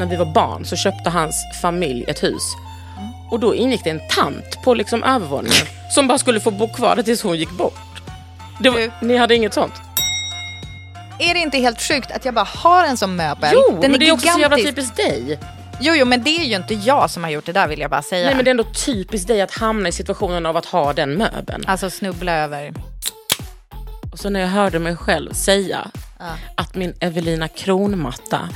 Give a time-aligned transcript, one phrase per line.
[0.00, 2.42] När vi var barn så köpte hans familj ett hus.
[3.30, 6.96] Och då ingick det en tant på liksom övervåningen som bara skulle få bo kvar
[6.96, 8.02] där tills hon gick bort.
[8.60, 9.72] Var, ni hade inget sånt?
[11.18, 13.50] Är det inte helt sjukt att jag bara har en sån möbel?
[13.54, 14.90] Jo, Den men det är också så jävla gigantisk.
[14.90, 15.38] typiskt dig.
[15.80, 17.90] Jo, jo, men det är ju inte jag som har gjort det där vill jag
[17.90, 18.26] bara säga.
[18.26, 21.14] Nej men det är ändå typiskt dig att hamna i situationen av att ha den
[21.14, 21.64] möbeln.
[21.66, 22.72] Alltså snubbla över.
[24.12, 25.90] Och så när jag hörde mig själv säga
[26.54, 28.48] att min Evelina Kronmatta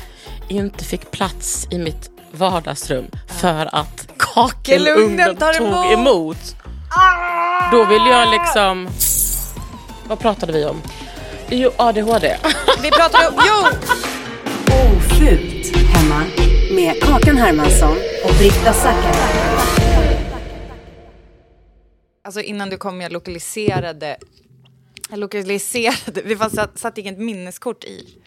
[0.48, 3.06] inte fick plats i mitt vardagsrum
[3.40, 5.92] för att kakelugnen tog emot.
[5.92, 6.56] emot.
[7.72, 8.88] Då vill jag liksom...
[10.08, 10.83] Vad pratade vi om?
[11.48, 12.36] Jo, ADHD.
[12.83, 13.34] Vi pratar om...
[13.46, 13.68] Jo!
[14.74, 16.22] Ofult hemma
[16.70, 19.34] med Kakan Hermansson och Britta Zackari.
[22.24, 24.16] Alltså innan du kom jag lokaliserade...
[25.10, 26.22] Jag lokaliserade...
[26.24, 28.23] Vi satt, satt inget minneskort i.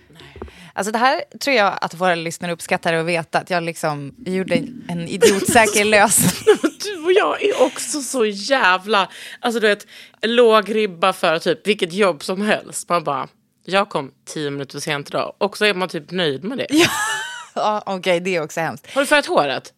[0.77, 3.39] Alltså det här tror jag att våra lyssnare uppskattar att veta.
[3.39, 4.55] Att jag liksom gjorde
[4.88, 6.57] en idiotsäker lösning.
[6.83, 9.09] Du och jag är också så jävla...
[9.39, 9.88] Alltså du vet,
[10.21, 12.89] låg ribba för typ vilket jobb som helst.
[12.89, 13.27] Man bara,
[13.65, 15.33] jag kom tio minuter sent idag.
[15.38, 16.67] Och så är man typ nöjd med det.
[17.55, 18.94] ja, Okej, det är också hemskt.
[18.94, 19.73] Har du färgat håret?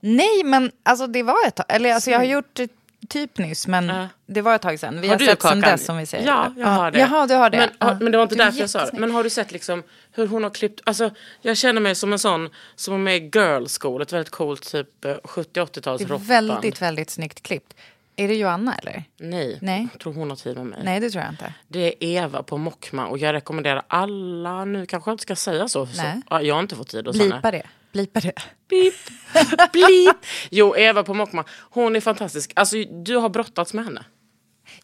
[0.00, 1.66] Nej, men alltså det var ett tag.
[1.68, 2.60] Eller alltså jag har gjort
[3.08, 4.08] typ nyss, men Ja.
[4.26, 5.00] det var ett tag sedan.
[5.00, 5.60] Vi har, du sett sen Kakan?
[5.60, 6.26] dess som vi säger.
[6.26, 6.98] Ja, jag har det.
[6.98, 7.58] Jaha, du har det.
[7.78, 8.98] Men, har, men det var inte Du är därför jag sa det.
[8.98, 10.80] Men har du sett liksom hur hon har klippt...
[10.84, 11.10] Alltså,
[11.42, 14.72] jag känner mig som en sån som är med i Girl School, ett väldigt coolt
[14.72, 16.26] typ eh, 70-80-tals Det är rockband.
[16.28, 17.74] väldigt, väldigt snyggt klippt.
[18.16, 19.04] Är det Joanna eller?
[19.16, 19.88] Nej, Nej.
[19.92, 20.80] jag tror hon har tid med mig.
[20.84, 21.54] Nej, det tror jag inte.
[21.68, 21.94] Det är
[22.24, 25.86] Eva på Mockma och jag rekommenderar alla, nu kanske jag inte ska säga så.
[25.86, 26.46] så Nej.
[26.46, 27.40] jag har inte fått tid hos henne.
[27.50, 27.62] Det.
[27.92, 28.32] Blipa det.
[28.68, 28.94] Beep.
[29.72, 30.16] Bleep.
[30.50, 32.52] Jo, Eva på Mockma, hon är fantastisk.
[32.56, 34.04] Alltså, du har brottats med henne.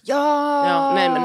[0.03, 0.69] Ja!
[0.69, 1.23] Ja, nej, men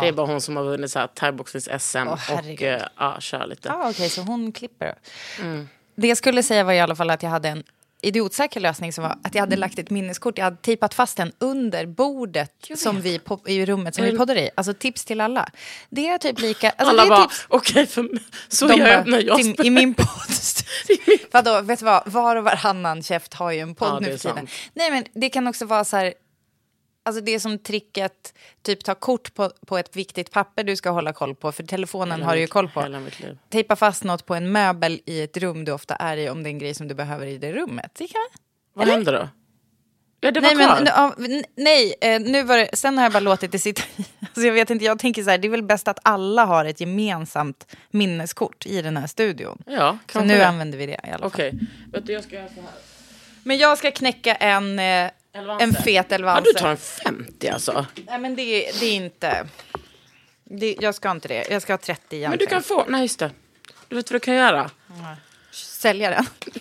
[0.00, 3.46] det är bara hon som har vunnit så här thaiboxnings-SM Åh, och eh, ja, kör
[3.46, 3.68] lite.
[3.68, 4.94] Ja, okej, så hon klipper.
[5.40, 5.68] Mm.
[5.94, 7.64] Det jag skulle säga var i alla fall att jag hade en
[8.02, 10.38] idiotsäker lösning som var att jag hade lagt ett minneskort.
[10.38, 14.50] Jag hade tejpat fast den under bordet som vi i rummet som vi poddar i.
[14.54, 15.48] Alltså tips till alla.
[15.90, 16.70] Det är typ lika...
[16.70, 18.08] Alltså, Alla bara, tips, okej, för
[18.48, 19.66] så de gör jag när jag spelar.
[19.66, 20.06] I min podd.
[21.30, 22.02] Vadå, vet du vad?
[22.12, 24.48] Var och varannan käft har ju en podd Ja, nu för tiden.
[24.74, 26.14] Nej, men det kan också vara så här...
[27.02, 30.90] Alltså det är som tricket, typ ta kort på, på ett viktigt papper du ska
[30.90, 33.00] hålla koll på, för telefonen Hela har du ju koll på.
[33.48, 36.48] Tejpa fast något på en möbel i ett rum du ofta är i om det
[36.48, 37.90] är en grej som du behöver i det rummet.
[37.94, 38.20] Det kan...
[38.74, 39.28] Vad händer då?
[40.22, 41.14] Ja, det var Nej, kvar.
[41.16, 43.82] men, nej eh, nu var det, sen har jag bara låtit det sitta.
[44.20, 46.64] Alltså jag vet inte, jag tänker så här, det är väl bäst att alla har
[46.64, 49.62] ett gemensamt minneskort i den här studion.
[49.66, 50.46] ja, Så nu det.
[50.48, 51.26] använder vi det i alla fall.
[51.26, 51.52] Okej,
[52.02, 52.70] du jag ska göra så här.
[53.44, 55.64] Men jag ska knäcka en, eh, Elvanse.
[55.64, 56.50] en fet Ja, elvanse.
[56.52, 57.86] du tar en 50 alltså.
[58.06, 59.46] Nej men det, är- det är inte...
[60.44, 62.30] Det, jag ska inte det, jag ska ha 30 egentligen.
[62.30, 63.30] Men du kan få, nej just det.
[63.88, 64.70] Du vet vad du kan göra?
[65.52, 66.26] Sälja den.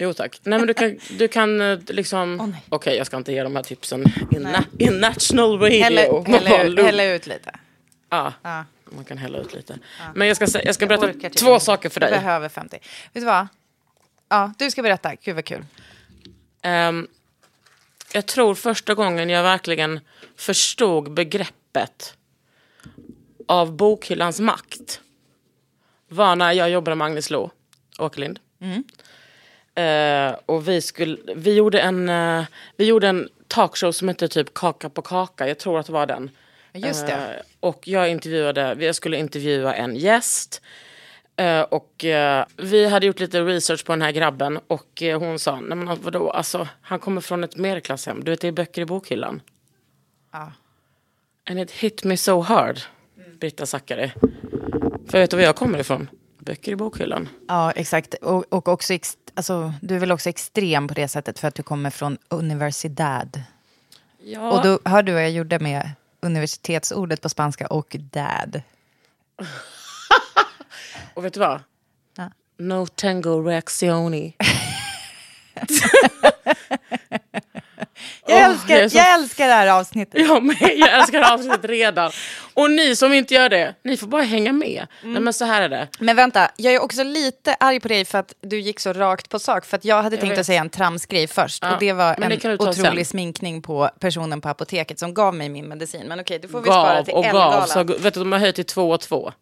[0.00, 0.40] Jo tack.
[0.42, 2.36] Nej men du kan, du kan eh, liksom...
[2.36, 2.62] Nej.
[2.68, 5.82] Okej jag ska inte ge de här tipsen in, na, in national radio.
[5.82, 7.50] Hälla, hälla, ut, hälla ut lite.
[8.10, 8.64] Ja, Ja.
[8.84, 9.78] man kan hälla ut lite.
[10.14, 11.64] Men jag ska, jag ska Jag berätta typ två inte.
[11.64, 12.18] saker för Jag dig.
[12.18, 12.78] behöver 50.
[13.12, 13.46] Vet du vad?
[14.28, 15.14] Ja, du ska berätta.
[15.14, 15.64] Gud vad kul.
[16.62, 17.08] Ehm,
[18.12, 20.00] jag tror första gången jag verkligen
[20.36, 22.14] förstod begreppet
[23.48, 25.00] av bokhyllans makt
[26.08, 27.50] var när jag jobbade med Agnes Lo
[27.98, 28.40] Åkerlind.
[29.74, 32.44] Eh, och vi, skulle, vi, gjorde en, eh,
[32.76, 36.06] vi gjorde en talkshow som hette typ Kaka på kaka, jag tror att det var
[36.06, 36.30] den.
[36.72, 37.12] Just det.
[37.12, 40.62] Eh, och jag intervjuade, jag skulle intervjua en gäst.
[41.38, 45.38] Eh, och eh, vi hade gjort lite research på den här grabben och eh, hon
[45.38, 48.82] sa, nej men vadå, alltså han kommer från ett medelklasshem, du vet det är böcker
[48.82, 49.42] i bokhyllan.
[50.32, 50.52] Ja.
[51.50, 52.80] And it hit me so hard,
[53.40, 54.12] Britta Zackari.
[55.08, 56.10] För vet du var jag kommer ifrån?
[56.38, 57.28] Böcker i bokhyllan.
[57.48, 58.14] Ja, exakt.
[58.14, 61.54] Och, och också ex, alltså, du är väl också extrem på det sättet för att
[61.54, 63.42] du kommer från universidad.
[64.22, 64.50] Ja.
[64.50, 65.90] Och då hör du vad jag gjorde med
[66.20, 68.62] universitetsordet på spanska och dad.
[71.18, 71.60] Och vet du vad?
[72.16, 72.30] Ja.
[72.58, 74.36] No tango reaccioni.
[78.26, 80.20] Jag, älskar, jag är så- jag älskar det här avsnittet.
[80.28, 82.10] Jag med, jag älskar det här avsnittet redan.
[82.54, 84.86] Och ni som inte gör det, ni får bara hänga med.
[85.02, 85.88] Nej men så här är det.
[86.00, 89.28] Men vänta, jag är också lite arg på dig för att du gick så rakt
[89.28, 89.64] på sak.
[89.64, 90.38] För att jag hade tänkt vet.
[90.38, 91.62] att säga en tramsgrej först.
[91.62, 93.10] Ja, och det var men det en ta otrolig sen.
[93.10, 96.06] sminkning på personen på apoteket som gav mig min medicin.
[96.08, 97.66] Men okej, det får vi spara Gav till och gav.
[97.66, 99.32] Så, vet du, de har höjt till två och två.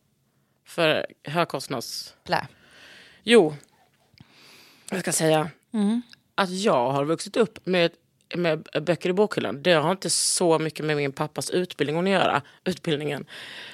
[0.66, 2.14] För högkostnads...
[2.24, 2.46] Plä.
[3.22, 3.56] Jo,
[4.90, 5.50] jag ska säga
[6.34, 7.90] att jag har vuxit upp med,
[8.34, 9.62] med böcker i bokhyllan.
[9.62, 12.42] Det har inte så mycket med min pappas utbildning att göra.
[12.64, 13.26] Utbildningen.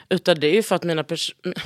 [0.09, 1.63] Utan det är ju för att mina personer...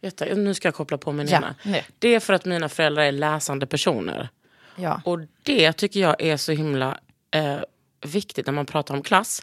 [0.34, 1.54] Nu ska jag koppla på min Ja, ena.
[1.62, 1.82] nu.
[1.98, 4.28] Det är för att mina föräldrar är läsande personer.
[4.76, 5.02] Ja.
[5.04, 6.98] Och det tycker jag är så himla
[7.30, 7.56] eh,
[8.06, 9.42] viktigt när man pratar om klass.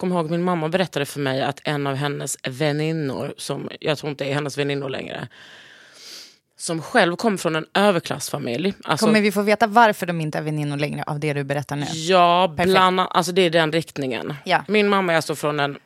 [0.00, 4.10] Kom ihåg min mamma berättade för mig att en av hennes väninnor, som jag tror
[4.10, 5.28] inte är hennes väninnor längre,
[6.56, 8.74] som själv kom från en överklassfamilj.
[8.84, 11.76] Alltså, Kommer vi få veta varför de inte är väninnor längre av det du berättar
[11.76, 11.86] nu?
[11.92, 14.34] Ja, bland alltså det är den riktningen.
[14.44, 14.64] Ja.
[14.68, 15.78] Min mamma är alltså från en,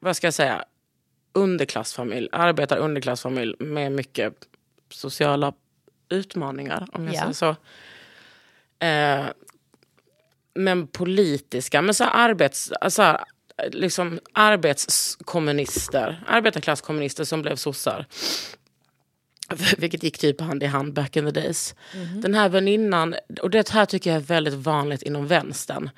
[0.00, 0.64] vad ska jag säga,
[1.32, 4.34] underklassfamilj, arbetar underklassfamilj med mycket
[4.90, 5.52] sociala
[6.08, 7.20] utmaningar, om jag Ja.
[7.20, 7.56] säger så.
[8.86, 9.26] Eh,
[10.58, 13.20] men politiska, men så arbets, så här,
[13.70, 18.06] liksom arbetskommunister, arbetarklasskommunister som blev sossar.
[19.78, 21.74] Vilket gick typ hand i hand back in the days.
[22.22, 25.90] Den här väninnan, och det här tycker jag är väldigt vanligt inom vänstern.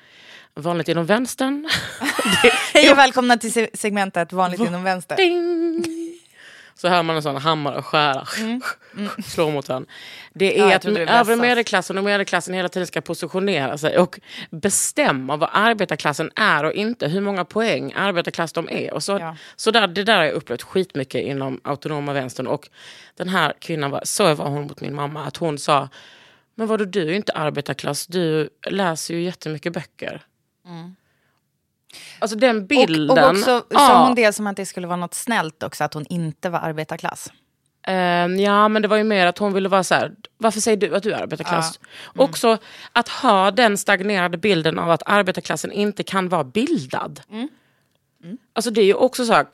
[0.53, 1.69] Vanligt inom vänstern.
[2.73, 5.15] Hej och välkomna till se- segmentet Vanligt inom vänster.
[5.15, 6.00] Ding!
[6.81, 8.25] Så hör man en sån hammare och skära.
[9.25, 9.85] Slår mot den.
[10.33, 14.19] Det är Ja, att övre medelklassen och medelklassen hela tiden ska positionera sig och
[14.49, 18.93] bestämma vad arbetarklassen är och inte hur många poäng arbetarklass de är.
[18.93, 19.35] Och så, Ja.
[19.55, 22.47] så där, det där har jag upplevt skitmycket inom autonoma vänstern.
[22.47, 22.69] Och
[23.17, 25.89] den här kvinnan, var, så var hon mot min mamma, att hon sa
[26.55, 30.21] Men vadå, du är ju inte arbetarklass, du läser ju jättemycket böcker.
[32.19, 33.09] Alltså den bilden.
[33.09, 33.79] Och, och också Ja.
[33.79, 36.59] sa hon det som att det skulle vara något snällt också, att hon inte var
[36.59, 37.31] arbetarklass.
[37.87, 40.77] Ehm, ja, men det var ju mer att hon ville vara så här, varför säger
[40.77, 41.79] du att du är arbetarklass?
[42.15, 42.57] Också
[42.91, 47.21] att ha den stagnerade bilden av att arbetarklassen inte kan vara bildad.
[48.53, 49.45] Alltså det är ju också så här,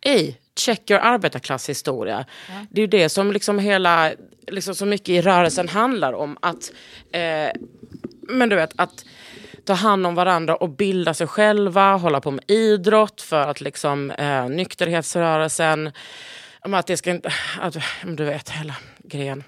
[0.00, 2.24] ey, check your arbetarklasshistoria.
[2.70, 4.12] Det är ju det som liksom hela,
[4.46, 6.36] liksom så mycket i rörelsen handlar om.
[6.42, 6.72] Att,
[7.12, 7.50] eh,
[8.28, 9.04] men du vet, att
[9.68, 14.10] ta hand om varandra och bilda sig själva, hålla på med idrott för att liksom
[14.10, 15.92] eh, nykterhetsrörelsen,
[16.60, 19.44] att det ska inte, att, du vet hela grejen.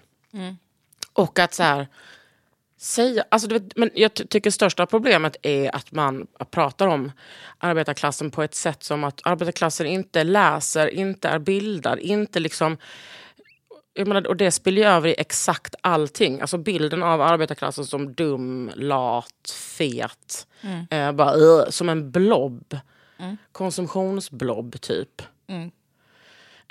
[1.12, 1.86] Och att så här,
[2.78, 7.12] säga, alltså du vet, men jag ty- tycker största problemet är att man pratar om
[7.58, 12.76] arbetarklassen på ett sätt som att arbetarklassen inte läser, inte är bildad, inte liksom
[13.94, 16.40] jag menar, och det spiller ju över i exakt allting.
[16.40, 20.46] Alltså bilden av arbetarklassen som dum, lat, fet.
[20.90, 22.76] Eh, bara, uh, som en blob.
[23.52, 25.22] Konsumtionsblob typ.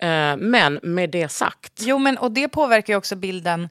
[0.02, 1.74] Eh, men med det sagt.
[1.80, 3.70] Jo, men och det påverkar ju också bilden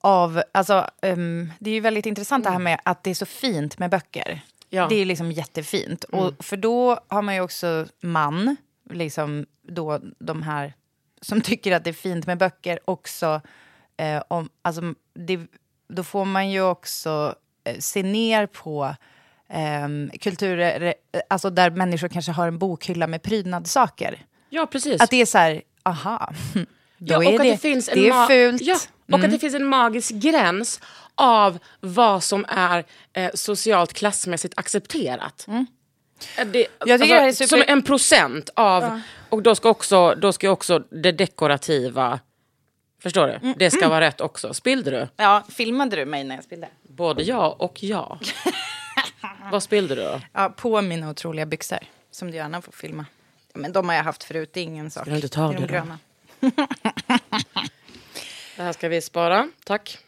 [0.00, 0.42] av...
[0.52, 3.78] Alltså, ehm, det är ju väldigt intressant det här med att det är så fint
[3.78, 4.40] med böcker.
[4.70, 4.86] Ja.
[4.88, 6.04] Det är liksom jättefint.
[6.04, 8.56] Och för då har man ju också man,
[8.90, 10.74] liksom då de här
[11.20, 13.40] som tycker att det är fint med böcker också...
[13.96, 15.40] Eh, om, alltså, det,
[15.88, 18.94] då får man ju också eh, se ner på
[19.48, 24.26] ehm, kulturer, eh, alltså där människor kanske har en bokhylla med prydnadssaker.
[24.48, 25.00] Ja, precis.
[25.00, 26.32] Att det är så här, aha,
[26.98, 28.62] då Ja, är och det, att det, finns en det är fult.
[28.62, 28.78] Mm.
[29.06, 30.80] Ja, och att det finns en magisk gräns
[31.14, 35.46] av vad som är eh, socialt klassmässigt accepterat.
[35.48, 35.62] Eh,
[36.36, 36.66] Det, Mm.
[36.86, 39.00] Jag tycker det är super- Som en procent av...
[39.28, 42.20] Och då ska, också, då ska också det dekorativa...
[43.02, 43.32] Förstår du?
[43.32, 44.54] Mm, Det ska vara rätt också.
[44.54, 45.08] Spillde du?
[45.16, 46.68] Ja, filmade du mig när jag spillde?
[46.82, 48.18] Både ja och ja.
[49.52, 50.20] vad spillde du då?
[50.32, 51.78] Ja, på mina otroliga byxor,
[52.10, 53.06] som du gärna får filma.
[53.54, 55.02] Men de har jag haft förut, det är ingen sak.
[55.02, 55.84] Ska du inte ta Det det
[56.40, 56.50] då?
[58.56, 59.98] Det här ska vi spara, tack.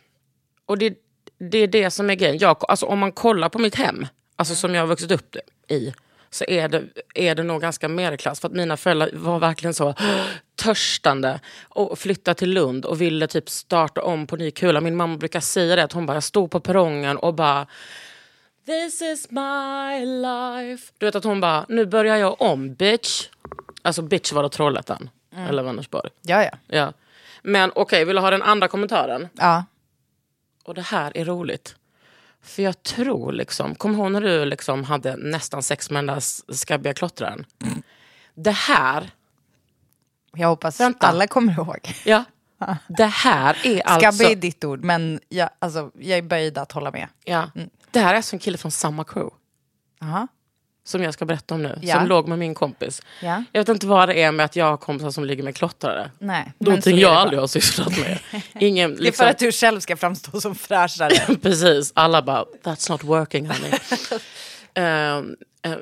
[0.66, 0.94] Och det,
[1.38, 2.38] det är det som är grejen.
[2.38, 5.36] Jag, alltså, om man kollar på mitt hem, alltså som jag har vuxit upp
[5.68, 5.94] i,
[6.30, 6.84] så är det,
[7.14, 8.40] är det nog ganska medelklass.
[8.40, 9.94] För att mina föräldrar var verkligen så
[10.56, 14.80] törstande och flyttade till Lund och ville typ starta om på ny kula.
[14.80, 17.66] Min mamma brukar säga det, att hon bara, jag stod på perrongen och bara
[18.66, 20.92] This is my life.
[20.98, 23.28] Du vet att hon bara, nu börjar jag om bitch.
[23.82, 25.10] Alltså bitch var då Trollhättan.
[25.48, 26.10] Eller Vänersborg.
[26.22, 26.50] Ja, ja.
[26.66, 26.92] Ja.
[27.42, 29.28] Men okej, vill du ha den andra kommentaren?
[29.34, 29.64] ja.
[30.64, 31.76] Och det här är roligt.
[32.48, 36.52] För jag tror liksom, kom ihåg när du liksom hade nästan sex med den där
[36.54, 37.44] skabbiga klottraren?
[38.34, 39.10] Det här,
[40.32, 41.06] Jag hoppas Vänta.
[41.06, 41.92] alla kommer ihåg.
[42.04, 42.24] ja.
[42.88, 44.12] Det här är alltså...
[44.12, 47.08] Skabbig är ditt ord, men jag, alltså, jag är böjd att hålla med.
[47.24, 47.50] Ja.
[47.90, 49.36] Det här är alltså en kille från samma crew.
[50.02, 50.28] Aha.
[50.88, 51.78] Som jag ska berätta om nu.
[51.83, 51.95] Ja.
[51.95, 53.02] Som låg med min kompis.
[53.23, 53.45] Ja.
[53.52, 56.11] Jag vet inte vad det är med att jag har kompisar som ligger med klottrare.
[56.18, 58.18] Nej, Någonting jag aldrig har sysslat med.
[58.61, 61.37] Ingen, Det är liksom, för att du själv ska framstå som fräschare.
[61.42, 63.73] Precis, alla bara that's not working honey.
[64.75, 65.78] Ehm, ehm,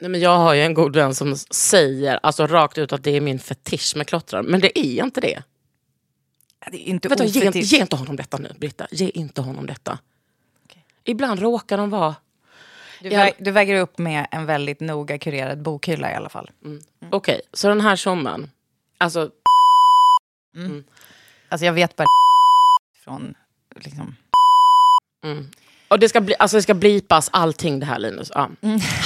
[0.00, 3.16] nej, men jag har ju en god vän som säger alltså rakt ut att det
[3.16, 4.42] är min fetisch med klottrar.
[4.42, 5.42] Men det är inte det.
[6.70, 8.86] det är inte Vet du, ge, ge inte honom detta nu Britta.
[8.90, 9.98] Ge inte honom detta.
[11.04, 12.14] Ibland råkar de vara...
[13.00, 13.20] Du, Ja.
[13.24, 16.50] vä- du väger upp med en väldigt noga kurerad bokhylla i alla fall.
[17.10, 18.50] Okej, så den här tjommen.
[18.98, 19.30] Alltså,
[21.48, 22.06] Alltså jag vet bara
[23.04, 23.34] från
[23.76, 24.16] liksom...
[25.88, 28.30] och det ska, bli, alltså det ska blipas allting det här Linus.
[28.34, 28.50] Ja.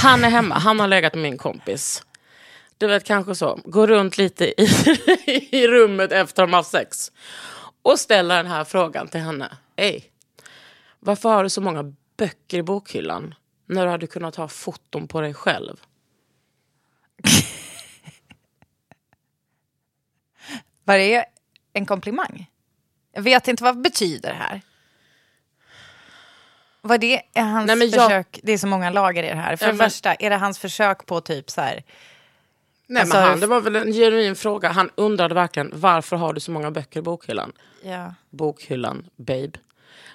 [0.02, 2.02] Han är hemma, han har legat med min kompis.
[2.78, 4.68] Du vet kanske så, gå runt lite i,
[5.50, 7.12] i rummet efter de har sex.
[7.82, 9.56] Och ställa den här frågan till henne.
[9.76, 10.04] Hej,
[11.00, 13.34] varför har du så många böcker i bokhyllan?
[13.70, 15.76] När du hade kunnat ha foton på dig själv.
[20.84, 21.24] Var det
[21.72, 22.50] en komplimang?
[23.12, 24.60] Jag vet inte, vad betyder det här?
[26.80, 28.40] Vad det är hans Nej, men jag- försök?
[28.42, 29.56] Det är så många lager i det här.
[29.56, 31.84] För Ja, det men- första, är det hans försök på typ så här...
[32.86, 34.68] Nej, Alltså, men han, det var väl en genuin fråga.
[34.68, 37.52] Han undrade verkligen varför har du så många böcker i bokhyllan?
[37.82, 38.14] Ja.
[38.30, 39.50] Bokhyllan, babe.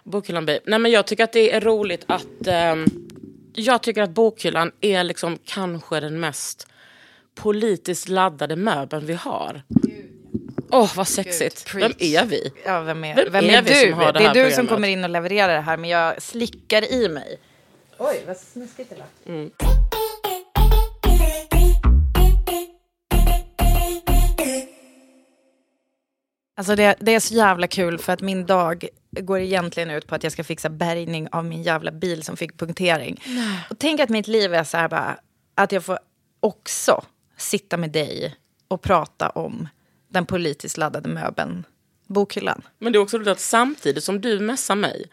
[0.04, 0.60] Bokhyllan, babe.
[0.66, 2.48] Nej, men jag tycker att det är roligt att...
[2.48, 2.86] ehm,
[3.56, 6.68] jag tycker att bokhyllan är liksom kanske den mest
[7.36, 9.64] politiskt laddade möbeln vi har.
[10.72, 11.72] Åh, vad sexigt.
[11.72, 12.52] Gud, Vem är vi?
[12.66, 13.92] Ja, vem är, Vem vem är är, du?
[13.92, 14.70] som har det det är du som programmet?
[14.70, 17.40] kommer in och levererar det här, men jag slickar i mig.
[17.98, 19.52] Oj, vad snuskigt det lät.
[26.58, 28.88] Alltså det, det är så jävla kul för att min dag
[29.22, 32.58] går egentligen ut på att jag ska fixa bärgning av min jävla bil som fick
[32.58, 33.22] punktering.
[33.70, 35.18] Och tänk att mitt liv är så här bara,
[35.56, 36.00] att jag får
[36.40, 37.04] också
[37.38, 38.36] sitta med dig
[38.68, 39.68] och prata om
[40.10, 41.64] den politiskt laddade möbeln,
[42.08, 42.62] bokhyllan.
[42.80, 45.06] Men det är också roligt att samtidigt som du messar mig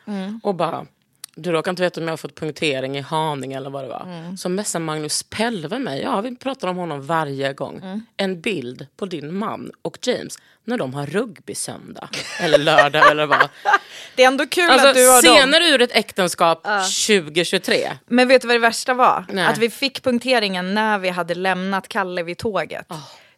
[0.43, 0.87] och bara
[1.35, 4.37] du råkar inte veta om jag har fått punktering i Haninge eller vad det var.
[4.37, 6.01] Så messar Magnus Pelve mig.
[6.03, 8.03] Ja, vi pratar om honom varje gång.
[8.17, 12.09] En bild på din man och James när de har rugbysöndag.
[12.41, 13.49] eller lördag eller vad.
[14.17, 15.37] Det är ändå kul Alltså, att du har dem.
[15.37, 16.67] scener ur ett äktenskap
[17.09, 17.91] 2023.
[18.07, 19.25] Men vet du vad det värsta var?
[19.29, 19.47] Nej.
[19.47, 22.87] Att vi fick punkteringen när vi hade lämnat Kalle vid tåget.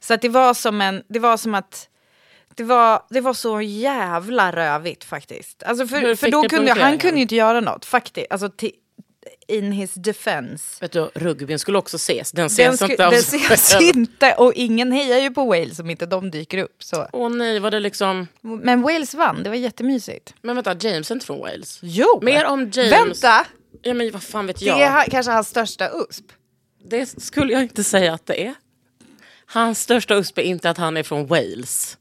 [0.01, 1.89] Så att det var som en, det var som att
[2.55, 5.63] det var, det var så jävla rövigt faktiskt.
[5.63, 6.99] Alltså för, för då kunde han punkteringen?
[6.99, 8.27] kunde ju inte göra något faktiskt.
[8.31, 8.51] Alltså
[9.49, 10.65] in his defense.
[10.81, 12.33] Vet du, rugbyn skulle också ses.
[12.33, 15.91] Den Den, ses sku, inte den ses inte och ingen hejar ju på Wales om
[15.91, 16.83] inte de dyker upp.
[16.83, 17.07] Så.
[17.13, 18.27] Åh nej, var det liksom...
[18.41, 20.35] Men Wales vann, det var jättemysigt.
[20.43, 21.79] Men vänta, James är inte från Wales.
[21.83, 22.21] Jo!
[22.23, 22.93] Mer om James.
[22.93, 23.47] Vänta!
[23.83, 24.81] Ja men vad fan vet Det jag.
[24.81, 26.25] är ha- kanske hans största USP.
[26.85, 28.55] Det skulle jag inte säga att det är.
[29.47, 31.99] Hans största USP är inte att han är från Wales.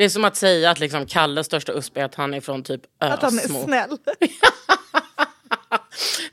[0.00, 2.62] Det är som att säga att liksom Kalles största USP är att han är från
[2.62, 3.14] typ Ösmo.
[3.14, 3.98] Att han är snäll.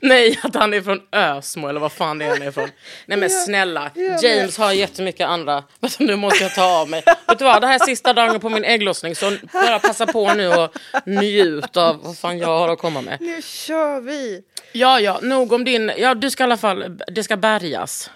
[0.00, 2.68] Nej, att han är från Ösmo eller vad fan det är han är ifrån.
[3.06, 3.90] Nej men snälla,
[4.22, 5.64] James har jättemycket andra...
[5.80, 7.02] Vänta, nu måste jag ta av mig.
[7.28, 10.34] Vet du vad, det här är sista dagen på min ägglossning så bara passa på
[10.34, 10.70] nu och
[11.06, 13.20] njut av vad fan jag har att komma med.
[13.20, 14.42] Nu kör vi!
[14.72, 15.92] Ja, ja, nog om din...
[15.98, 16.98] Ja, du ska i alla fall...
[17.08, 18.10] Det ska bärgas.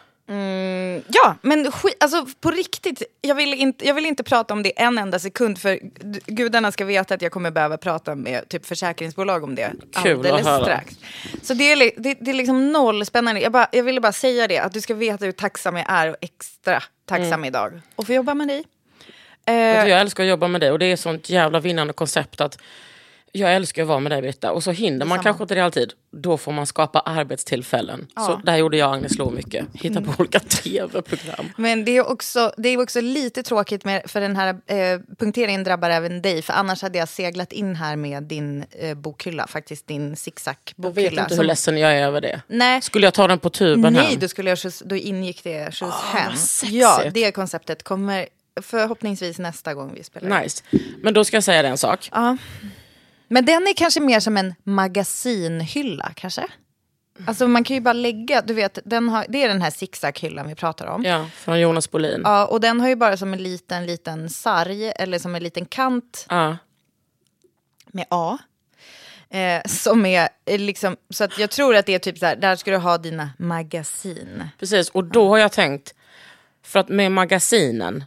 [1.08, 4.80] Ja, men skit, alltså på riktigt, jag vill, inte, jag vill inte prata om det
[4.82, 5.78] en enda sekund för
[6.26, 10.62] gudarna ska veta att jag kommer behöva prata med typ försäkringsbolag om det Kul alldeles
[10.62, 10.96] strax.
[11.42, 13.40] Så det är, det, det är liksom noll spännande.
[13.40, 16.08] Jag, bara, jag ville bara säga det, att du ska veta hur tacksam jag är
[16.10, 17.80] och extra tacksam idag.
[17.96, 18.64] Och få jobba med dig.
[19.46, 19.54] Eh,
[19.88, 22.58] Jag älskar att jobba med dig och det är sånt jävla vinnande koncept att
[23.34, 25.92] Jag älskar att vara med dig Britta och så hinner man kanske inte det alltid.
[26.10, 28.06] Då får man skapa arbetstillfällen.
[28.16, 29.66] Så där gjorde jag och Agnes Lo mycket.
[29.72, 30.04] Hitta Mm.
[30.12, 31.48] på olika tv-program.
[31.56, 35.64] Men det är också, det är också lite tråkigt med, för den här eh, punkteringen
[35.64, 36.42] drabbar även dig.
[36.42, 40.18] För annars hade jag seglat in här med din eh, bokhylla, faktiskt din Jag vet
[40.18, 41.22] zigzag-bokhylla.
[41.22, 42.40] inte hur ledsen jag är över det.
[42.46, 42.82] Nej.
[42.82, 44.18] Skulle jag ta den på tuben Nej, hem?
[44.18, 45.80] då, skulle jag skjuts, då ingick det skjuts
[46.12, 46.28] hem.
[46.28, 46.72] vad sexigt.
[46.72, 48.26] Ja, det konceptet kommer
[48.62, 50.40] förhoppningsvis nästa gång vi spelar.
[50.42, 50.62] Nice.
[51.02, 52.08] Men då ska jag säga en sak.
[52.12, 52.36] Ja.
[53.32, 56.46] Men den är kanske mer som en magasinhylla, kanske?
[57.26, 60.48] Alltså man kan ju bara lägga, du vet, den har, det är den här zigzag-hyllan
[60.48, 61.04] vi pratar om.
[61.04, 62.20] Ja, från Jonas Bolin.
[62.24, 65.66] Ja, och den har ju bara som en liten, liten sarg, eller som en liten
[65.66, 66.56] kant Ja.
[67.86, 68.38] med A.
[69.30, 72.36] Eh, som är eh, liksom, så att jag tror att det är typ så här,
[72.36, 74.44] där ska du ha dina magasin.
[74.58, 75.94] Precis, och då har jag tänkt,
[76.62, 78.04] för att med magasinen,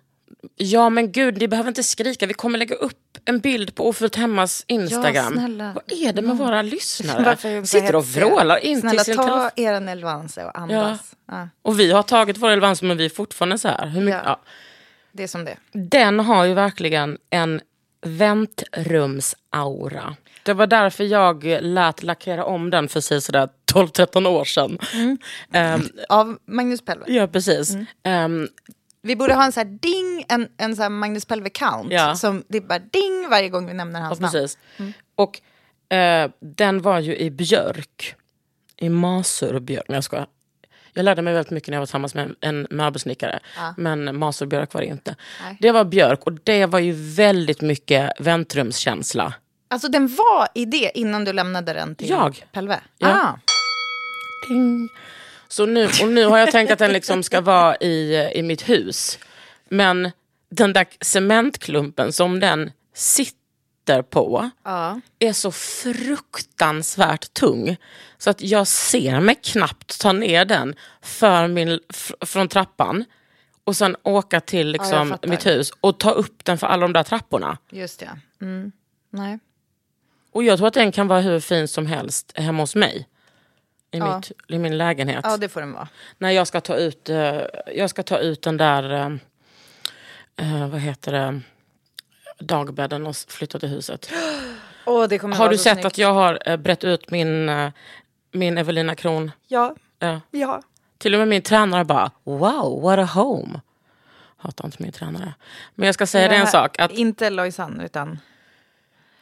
[0.55, 4.15] ja men gud ni behöver inte skrika, vi kommer lägga upp en bild på Ofullt
[4.15, 5.33] Hemmas Instagram.
[5.33, 5.71] snälla.
[5.75, 7.65] Vad är det med våra lyssnare?
[7.65, 9.87] Sitter och vrålar in Snälla till sin ta telefon.
[9.87, 11.15] er Elvanse och andas.
[11.27, 11.49] Ja.
[11.61, 13.87] Och vi har tagit vår relevans men vi är fortfarande så här.
[13.87, 14.09] Mycket?
[14.09, 14.21] Ja.
[14.25, 14.39] Ja.
[15.11, 15.57] det är som det.
[15.73, 17.61] Den har ju verkligen en
[18.05, 20.15] väntrumsaura.
[20.43, 24.77] Det var därför jag lät lackera om den för sig sådär 12-13 år sedan.
[25.51, 27.05] Ehm, Av Magnus Pelve.
[27.07, 27.69] ja, precis.
[27.73, 27.85] Mm.
[28.03, 28.47] Ehm,
[29.05, 31.87] Vi borde ha en så här ding, en, en så här Magnus Pelve-count.
[31.93, 32.15] Ja.
[32.15, 34.31] Som det är bara ding varje gång vi nämner hans Ja, namn.
[34.31, 34.57] precis.
[35.15, 35.41] Och
[35.95, 38.15] eh, den var ju i björk.
[38.77, 39.85] I masurbjörk.
[39.87, 40.27] Nej, jag skojar.
[40.93, 43.39] Jag lärde mig väldigt mycket när jag var tillsammans med en möbelsnickare.
[43.77, 45.15] Men masurbjörk var det inte.
[45.43, 45.57] Nej.
[45.59, 49.33] Det var björk och det var ju väldigt mycket väntrumskänsla.
[49.67, 52.45] Alltså den var i det innan du lämnade den till Jag?
[52.51, 52.79] Pelve?
[52.97, 53.09] Ja.
[53.21, 53.39] Ah.
[54.49, 54.89] Ding.
[55.55, 58.69] Så nu, och nu har jag tänkt att den liksom ska vara i, i mitt
[58.69, 59.19] hus.
[59.69, 60.11] Men
[60.49, 65.01] den där cementklumpen som den sitter på Ja.
[65.19, 67.77] är så fruktansvärt tung.
[68.17, 73.05] Så att jag ser mig knappt ta ner den för min, fr- från trappan.
[73.63, 75.29] Och sen åka till liksom, fattar.
[75.29, 77.57] mitt hus och ta upp den för alla de där trapporna.
[77.71, 78.19] Just det.
[78.41, 78.71] Mm.
[79.09, 79.39] Nej.
[80.31, 83.07] Och jag tror att den kan vara hur fin som helst hemma hos mig.
[83.95, 84.15] I, Ja.
[84.15, 85.21] mitt, i min lägenhet.
[85.23, 85.87] Ja, det får den vara.
[86.17, 87.41] När jag ska ta ut, eh,
[87.75, 91.41] jag ska ta ut den där, eh, eh, vad heter det,
[92.39, 94.09] dagbädden och flytta till huset.
[94.85, 95.85] Åh, det kommer Har du sett snyggt.
[95.85, 97.51] att jag har brett ut min,
[98.31, 99.31] min Evelina Kron?
[99.47, 99.75] Ja.
[99.99, 100.21] Ja.
[100.31, 100.61] ja.
[100.97, 103.61] Till och med min tränare bara, wow, what a home.
[104.37, 105.33] Hatar inte min tränare.
[105.75, 106.79] Men jag ska säga dig en sak.
[106.79, 108.19] Att, Inte Lojsan, utan...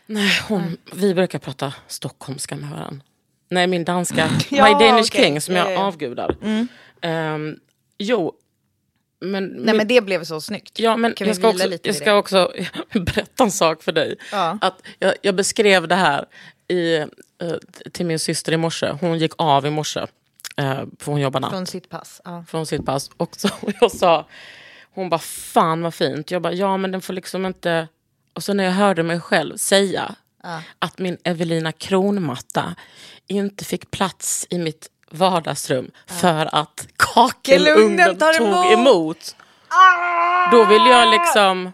[0.05, 3.01] nej, hon, vi brukar prata stockholmska med varandra.
[3.53, 5.23] Nej, min danska, Ja, My Danish okej.
[5.23, 5.85] King, som Ja, jag ja, ja.
[5.85, 6.35] avgudar.
[7.01, 7.59] Ehm,
[7.97, 8.33] jo,
[9.21, 9.45] men...
[9.47, 10.79] Nej, men det blev så snyggt.
[10.79, 12.51] Ja, men kan jag ska, också, lite jag ska också
[12.93, 14.15] berätta en sak för dig.
[14.31, 14.57] Ja.
[14.61, 16.25] Att jag, jag beskrev det här
[16.67, 17.07] i, eh,
[17.91, 18.89] till min syster i morse.
[19.01, 19.99] Hon gick av i morse,
[20.57, 22.21] eh, för hon jobbar natt Från sitt pass.
[22.23, 22.45] Ja.
[22.47, 23.09] från sitt pass.
[23.17, 24.27] Och så, och jag sa,
[24.93, 26.31] hon bara fan vad fint.
[26.31, 27.87] Jag bara ja men den får liksom inte...
[28.33, 30.15] Och så när jag hörde mig själv säga
[30.79, 32.75] att min Evelina Kronmatta
[33.27, 38.71] inte fick plats i mitt vardagsrum för att kakelugnen tog emot.
[38.73, 39.35] emot.
[40.51, 41.71] Då vill jag liksom...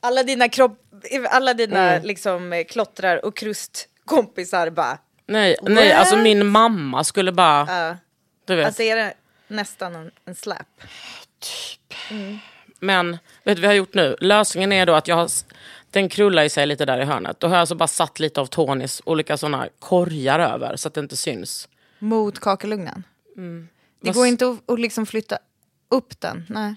[0.00, 0.78] Alla dina, kropp,
[1.30, 2.06] alla dina Mm.
[2.06, 4.98] liksom, eh, klottrar och krustkompisar bara...
[5.26, 7.66] Nej, nej alltså min mamma skulle bara...
[7.68, 7.96] Ja.
[8.44, 8.66] Du vet.
[8.66, 9.14] Alltså är det
[9.48, 10.66] nästan en, en slap?
[12.80, 14.16] Men vet du vad jag har gjort nu?
[14.20, 15.30] Lösningen är då att jag har,
[15.90, 17.40] den krullar i sig lite där i hörnet.
[17.40, 20.94] Då har jag alltså bara satt lite av Tonys olika såna korgar över så att
[20.94, 21.68] det inte syns.
[21.98, 23.02] Mot kakelugnen?
[23.34, 23.68] Det Mm.
[24.00, 25.38] Vad går s- inte att, att liksom flytta
[25.90, 26.46] upp den?
[26.48, 26.74] Nej.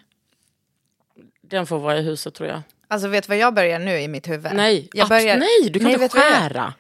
[1.42, 2.62] Den får vara i huset tror jag.
[2.88, 4.52] Alltså vet du vad jag börjar nu i mitt huvud?
[4.54, 5.38] Nej, jag abs- börjar...
[5.38, 6.32] nej du kan inte jag gör?
[6.40, 6.74] skära.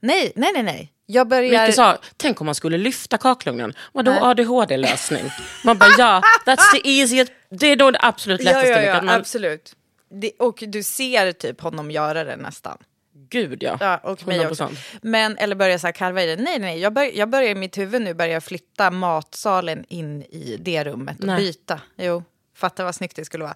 [0.00, 0.92] Nej, nej, nej, nej.
[1.06, 1.66] Jag börjar...
[1.66, 3.74] Micke sa, tänk om man skulle lyfta kakelugnen.
[3.92, 4.20] Vadå Nej.
[4.22, 5.24] ADHD-lösning?
[5.64, 7.32] Man bara, ja, that's the easiest.
[7.50, 8.68] Det är då det absolut ja, lättaste.
[8.68, 9.76] ja, ja, kan- man, absolut.
[10.10, 12.78] Det, och du ser typ honom göra det nästan.
[13.12, 13.76] Gud ja.
[13.80, 14.64] Ja, och mig också.
[14.64, 14.98] 100%.
[15.02, 16.42] Men, eller börja så här karva i det.
[16.42, 20.56] Nej, nej, jag, bör, jag börjar i mitt huvud nu börja flytta matsalen in i
[20.60, 21.36] det rummet och Nej.
[21.36, 21.80] byta.
[21.96, 23.54] Jo, fatta vad snyggt det skulle vara.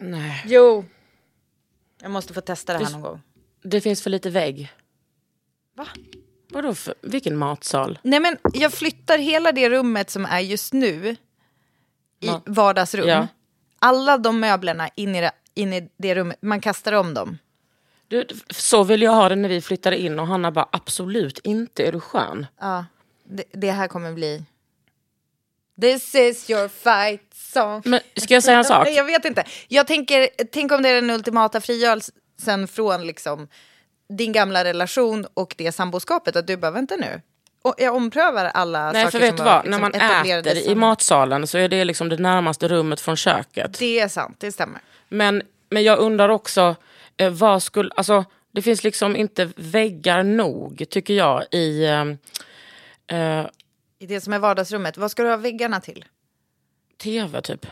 [0.00, 0.42] Nej.
[0.46, 0.84] Jo.
[2.02, 3.20] Jag måste få testa det här Det- någon gång.
[3.62, 4.72] Det finns för lite vägg.
[5.76, 5.86] Va?
[6.50, 7.98] Vadå för, vilken matsal?
[8.02, 11.08] Nej, men jag flyttar hela det rummet som är just nu
[12.20, 12.42] i Ja.
[12.46, 13.08] vardagsrum.
[13.08, 13.26] Ja.
[13.78, 16.38] Alla de möblerna in i, det, in i det rummet.
[16.40, 17.38] Man kastar om dem.
[18.08, 21.84] Du, så vill jag ha det när vi flyttade in och Hanna bara absolut inte,
[21.84, 22.46] är du skön?
[22.60, 22.84] Ja,
[23.24, 24.44] det, det här kommer bli...
[25.80, 27.82] This is your fight song.
[27.84, 28.88] Men ska jag säga en sak?
[28.94, 29.44] Jag vet inte.
[29.68, 33.48] Jag tänker, tänk om det är den ultimata frigörelsen från liksom
[34.08, 36.36] din gamla relation och det samboskapet.
[36.36, 37.20] Att du bara, vänta nu.
[37.78, 39.64] Jag omprövar alla Nej, saker för vet som vad?
[39.64, 39.94] liksom När man
[40.40, 43.78] äter i matsalen så är det liksom det närmaste rummet från köket.
[43.78, 44.80] Det är sant, det stämmer.
[45.08, 46.76] Men, men jag undrar också,
[47.16, 47.90] eh, vad skulle...
[47.96, 51.86] Alltså, det finns liksom inte väggar nog, tycker jag, i...
[51.86, 52.18] ehm,
[53.06, 53.46] eh,
[53.98, 56.04] I det som är vardagsrummet, vad ska du ha väggarna till?
[56.98, 57.66] tv, typ.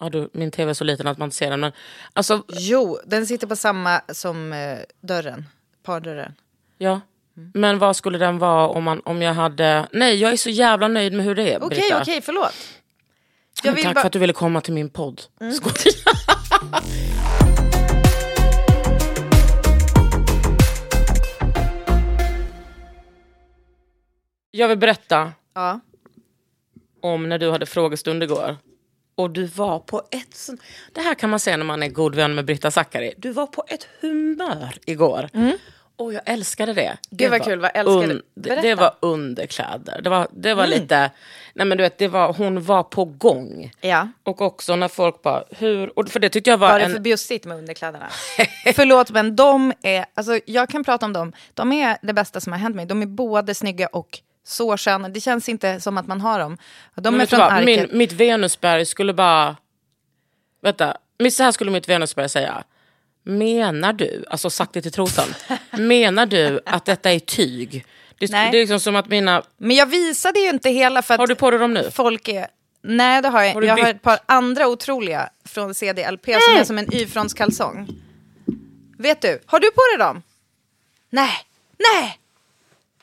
[0.00, 1.60] Ja, du, min tv är så liten att man inte ser den.
[1.60, 1.72] Men,
[2.12, 5.46] alltså, Jo, den sitter på samma som eh, dörren,
[5.82, 6.34] pardörren.
[6.78, 7.00] ja.
[7.54, 9.88] Men vad skulle den vara om, man, om jag hade...
[9.92, 12.00] Nej, jag är så jävla nöjd med hur det är, Okej, Britta.
[12.02, 12.54] okej, förlåt.
[13.62, 15.22] Jag vill Tack bara- för att du ville komma till min podd.
[15.40, 15.54] Mm.
[24.50, 25.80] Jag vill berätta Ja.
[27.02, 28.56] om när du hade frågestund igår.
[29.14, 30.48] Och du var på ett.
[30.92, 33.14] Det här kan man säga när man är god vän med Britta Zackari.
[33.16, 35.28] Du var på ett humör igår.
[35.96, 36.96] Och jag älskade det.
[37.10, 37.58] Det var kul.
[37.58, 38.22] Vad älskar du?
[38.34, 38.62] det, Berätta.
[38.62, 40.00] det var underkläder.
[40.02, 41.10] Det var, det var lite...
[41.54, 43.70] Nej men du vet, det var, hon var på gång.
[43.80, 44.08] Ja.
[44.22, 45.98] Och också när folk bara, hur...
[45.98, 46.92] Och för det tyckte jag var, Var det en...
[46.92, 48.06] för bjussigt med underkläderna?
[48.74, 50.06] Förlåt, men de är...
[50.14, 51.32] Alltså, jag kan prata om dem.
[51.54, 52.86] De är det bästa som har hänt mig.
[52.86, 55.08] De är både snygga och så sköna.
[55.08, 56.58] Det känns inte som att man har dem.
[56.94, 57.64] De Men är från vad?
[57.64, 59.56] Min, mitt Venusberg skulle bara...
[60.62, 60.96] Vänta,
[61.30, 62.64] så här skulle mitt Venusberg säga.
[63.28, 65.34] Menar du, alltså sagt det till trosan,
[65.70, 67.86] menar du att detta är tyg?
[68.18, 68.50] Det, Nej.
[68.50, 69.42] det är liksom som att mina...
[69.56, 71.90] Men jag visade ju inte hela för att Har du på dig dem nu?
[71.90, 72.46] folk är...
[72.82, 76.56] Nej, det har jag Har du Jag har ett par andra otroliga från CDLP som
[76.56, 77.88] är som en Y-frontskalsong.
[78.98, 80.22] Vet du, har du på dig dem?
[81.10, 81.36] Nej,
[81.78, 82.20] nej!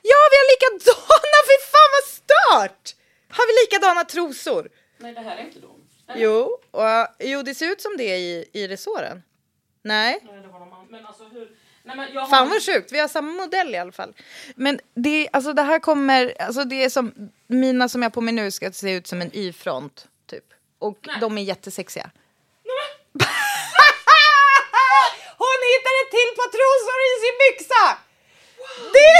[0.01, 1.39] Ja, vi har likadana!
[1.49, 2.95] Fy fan vad stört!
[3.29, 4.69] Har vi likadana trosor?
[4.97, 5.69] Nej, det här är inte dem.
[6.15, 6.83] Jo, och,
[7.19, 9.23] jo, det ser ut som det i, i resåren.
[9.83, 10.19] Nej.
[10.89, 11.51] Men alltså hur...
[11.83, 12.27] Nej, men jag har...
[12.27, 14.13] Fan vad sjukt, vi har samma modell i alla fall.
[14.55, 18.21] Men det, alltså, det här kommer, alltså det är som, mina som jag har på
[18.21, 20.43] mig nu ska se ut som en Y-front typ.
[20.79, 22.03] Och de är jättesexiga.
[25.37, 27.85] Hon hittade till par trosor i sin byxa!
[28.93, 29.15] Det...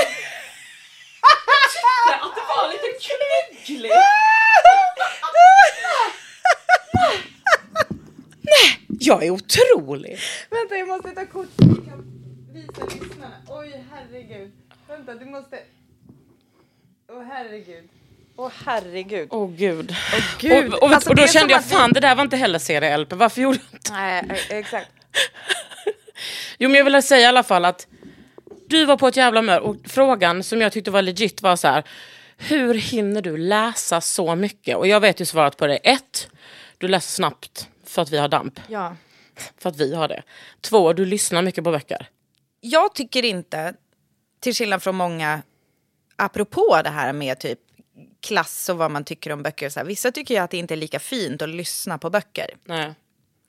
[2.22, 3.94] Att det var lite knyggligt!
[9.00, 10.18] Jag är otrolig!
[10.50, 12.06] Vänta, jag måste ta kort så vi kan
[12.54, 13.36] visa lyssnarna.
[13.50, 14.52] Oj, herregud.
[14.88, 15.60] Vänta, du måste...
[17.10, 17.90] Åh, herregud.
[18.36, 19.28] Åh, herregud.
[19.32, 19.96] Åh gud.
[20.40, 20.74] gud.
[20.74, 22.60] Och, och, Alltså, och då kände jag, att vi- fan det där var inte heller
[22.60, 24.92] CDLP, varför gjorde jag inte Nej, eh, exakt.
[26.58, 27.88] Jo men jag vill säga i alla fall att
[28.68, 31.68] du var på ett jävla humör och frågan som jag tyckte var legit var så
[31.68, 31.84] här.
[32.38, 34.78] Hur hinner du läsa så mycket?
[34.78, 35.76] Och jag vet ju svaret på det.
[35.78, 36.28] Ett,
[36.78, 38.60] du läser snabbt för att vi har damp.
[38.68, 38.96] Ja.
[39.58, 40.24] För att vi har det.
[40.62, 42.10] Två, du lyssnar mycket på böcker.
[42.60, 43.74] jag tycker inte,
[44.40, 45.42] till skillnad från många,
[46.16, 47.60] apropå det här med typ
[48.22, 49.70] klass och vad man tycker om böcker.
[49.70, 52.48] Så här, vissa tycker ju att det inte är lika fint att lyssna på böcker.
[52.66, 52.94] Nej.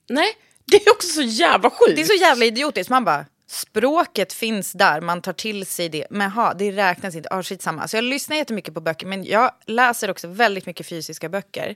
[0.09, 1.95] Nej, det är också så jävla sjukt.
[1.95, 2.89] Det är så jävla idiotiskt.
[2.89, 6.07] Man bara, språket finns där, man tar till sig det.
[6.09, 7.29] Men ha, det räknas inte.
[7.31, 7.87] Ah, skitsamma.
[7.87, 11.75] Så jag lyssnar jättemycket på böcker, men jag läser också väldigt mycket fysiska böcker.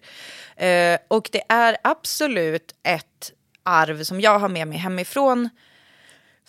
[0.55, 3.31] Eh, och det är absolut ett
[3.63, 5.49] arv som jag har med mig hemifrån.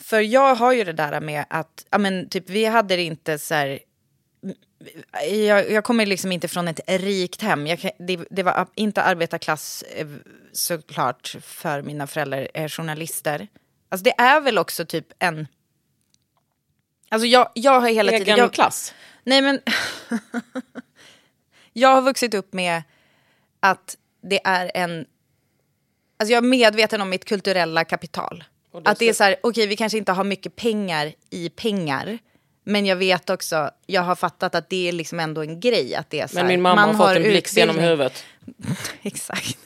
[0.01, 3.39] För jag har ju det där med att, ja men typ vi hade det inte
[3.39, 3.79] så här,
[4.43, 4.57] mm,
[5.47, 7.67] jag, jag kommer liksom inte från ett rikt hem.
[7.67, 10.07] Jag, det, det var inte arbetarklass eh,
[10.53, 13.49] såklart för mina föräldrar är journalister.
[13.91, 15.47] Alltså det är väl också typ en...
[17.09, 18.39] Alltså jag, jag har hela Egen tiden...
[18.39, 18.95] Jag, klass.
[19.25, 19.61] Nej men...
[21.73, 22.83] jag har vuxit upp med
[23.61, 25.07] att det är en...
[26.17, 28.45] Alltså jag är medveten om mitt kulturella kapital.
[28.85, 32.19] Att det är så här, okej vi kanske inte har mycket pengar i pengar.
[32.65, 35.95] Men jag vet också, jag har fattat att det är liksom ändå en grej.
[35.95, 38.25] Att det är så Men här, min mamma man har fått en blixt genom huvudet.
[39.03, 39.59] Exakt.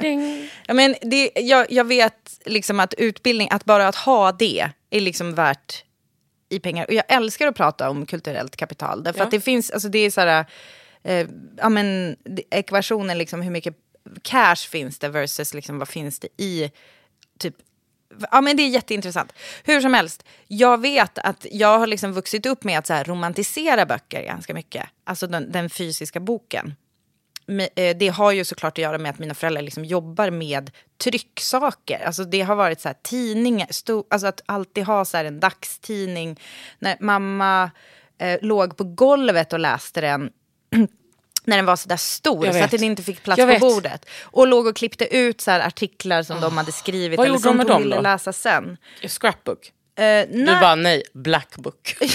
[0.00, 0.48] Ding.
[0.66, 5.00] Ja, men det, jag, jag vet liksom att utbildning, att bara att ha det är
[5.00, 5.84] liksom värt
[6.48, 6.86] i pengar.
[6.86, 9.02] Och jag älskar att prata om kulturellt kapital.
[9.04, 9.24] Därför Ja.
[9.24, 10.44] att det finns, alltså det är så här,
[11.02, 12.16] eh, ja men
[12.50, 13.74] ekvationen liksom hur mycket
[14.22, 16.70] cash finns det versus liksom vad finns det i
[17.38, 17.54] typ
[18.30, 19.32] Ja men det är jätteintressant.
[19.64, 23.86] Hur som helst, jag vet att jag har liksom vuxit upp med att så romantisera
[23.86, 24.86] böcker ganska mycket.
[25.04, 26.74] Alltså den, den fysiska boken.
[27.76, 30.70] Eh, det har ju såklart att göra med att mina föräldrar liksom jobbar med
[31.04, 32.04] trycksaker.
[32.06, 33.68] Alltså det har varit så här tidningar,
[34.10, 36.40] alltså att alltid ha så här en dagstidning.
[36.78, 37.70] När mamma
[38.18, 40.30] eh, låg på golvet och läste den
[41.44, 44.06] när den var så där stor så att den inte fick plats på bordet.
[44.22, 47.64] Och låg och klippte ut så artiklar som de hade skrivit Vad eller som de
[47.66, 48.02] de ville då?
[48.02, 48.76] läsa sen.
[49.08, 49.72] Scrapbook.
[49.98, 51.96] Eh, Du bara nej, black book.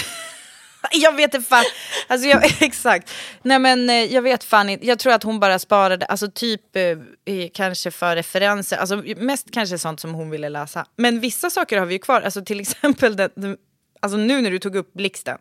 [0.92, 1.64] Jag vet inte fan.
[2.06, 3.10] Alltså jag, exakt.
[3.42, 4.86] Nej men eh, jag vet fan inte.
[4.86, 8.76] Jag tror att hon bara sparade, alltså typ eh, kanske för referenser.
[8.76, 10.86] Alltså mest kanske sånt som hon ville läsa.
[10.96, 12.20] Men vissa saker har vi ju kvar.
[12.20, 13.56] Alltså till exempel, den, den,
[14.00, 15.38] alltså nu när du tog upp blixten.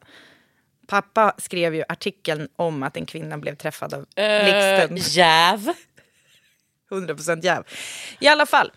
[0.87, 4.91] Pappa skrev ju artikeln om att en kvinna blev träffad av blixten.
[4.91, 5.73] Uh, jäv.
[6.91, 7.63] 100% jäv.
[8.19, 8.71] I alla fall.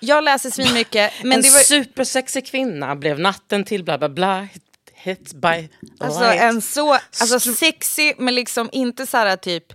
[0.00, 1.12] Jag läser svinmycket.
[1.22, 4.48] Men en det var, supersexig kvinna blev natten till bla bla bla
[5.02, 5.68] hit, by
[6.00, 6.40] alltså light.
[6.40, 9.72] en så, alltså sexy men liksom inte så här typ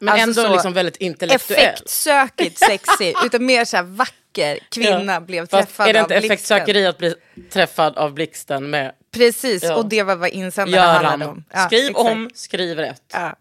[0.00, 1.60] Men alltså ändå liksom väldigt intellektuell.
[1.60, 5.20] effektsökigt sexig, utan mer så här vacker kvinna Ja.
[5.20, 6.34] blev Fast träffad Är det av inte blixten.
[6.34, 7.14] effektsökeri att bli
[7.52, 9.74] träffad av blixten med Precis, Ja.
[9.76, 11.44] och det var vad insändaren handlade om.
[11.52, 11.98] Ja, skriv exakt.
[11.98, 13.02] om, skriv rätt.
[13.12, 13.36] Ja.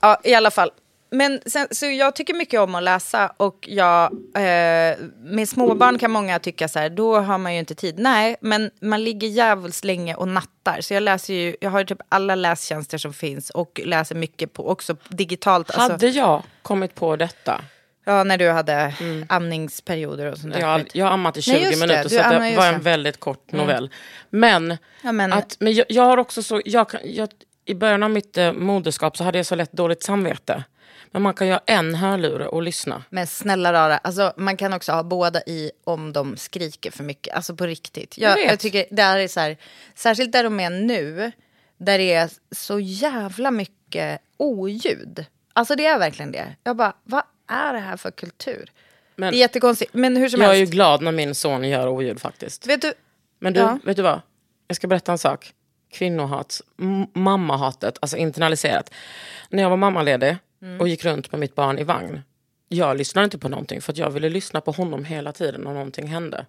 [0.00, 0.70] ja, i alla fall.
[1.14, 6.10] Men sen, så jag tycker mycket om att läsa och jag, eh, med småbarn kan
[6.10, 7.98] många tycka så här, då har man ju inte tid.
[7.98, 10.80] Nej, men man ligger jävligt länge och nattar.
[10.80, 14.68] Så jag läser ju, jag har typ alla lästjänster som finns och läser mycket på,
[14.68, 15.70] också digitalt.
[15.70, 17.60] Alltså, Hade jag kommit på detta,
[18.04, 18.94] ja, när du hade
[19.28, 20.60] amningsperioder och sånt där.
[20.60, 22.66] jag, jag har ammat i Nej, 20 just det, minuter du så det ju var
[22.66, 23.90] en väldigt kort novell.
[24.30, 27.28] Men, Ja, men- att, men jag, jag har också så, jag, jag,
[27.64, 30.64] i början av mitt eh, moderskap så hade jag så lätt dåligt samvete.
[31.10, 33.04] Men man kan ju ha en hörlur och lyssna.
[33.10, 37.34] Men snälla rara, alltså, man kan också ha båda i om de skriker för mycket.
[37.34, 38.18] Alltså på riktigt.
[38.18, 39.56] Jag, Jag jag tycker det här är så här,
[39.94, 41.32] särskilt där de är nu,
[41.76, 45.26] där det är så jävla mycket oljud.
[45.52, 46.56] Alltså det är verkligen det.
[46.64, 48.70] Jag bara, vad är det här för kultur?
[49.16, 50.72] Men det är jättekonstigt, men hur som jag är ju helst.
[50.72, 52.66] glad när min son gör oljud faktiskt.
[52.66, 52.92] Vet du,
[53.38, 53.78] Men du, Ja.
[53.84, 54.20] vet du vad?
[54.68, 55.52] Jag ska berätta en sak.
[55.92, 56.60] Kvinnohat,
[57.12, 58.90] mammahatet, alltså internaliserat.
[59.50, 60.80] När jag var mammaledig Mm.
[60.80, 62.20] och gick runt med mitt barn i vagn.
[62.68, 65.74] Jag lyssnade inte på någonting för att jag ville lyssna på honom hela tiden om
[65.74, 66.46] någonting hände.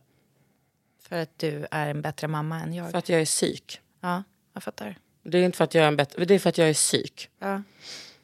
[1.10, 2.92] för att du är en bättre mamma än jag.
[2.92, 3.80] För att jag är psyk.
[4.02, 4.96] Ja, jag fattar.
[5.24, 6.74] Det är inte för att jag är en bättre, det är för att jag är
[6.74, 7.30] psyk.
[7.40, 7.62] Ja.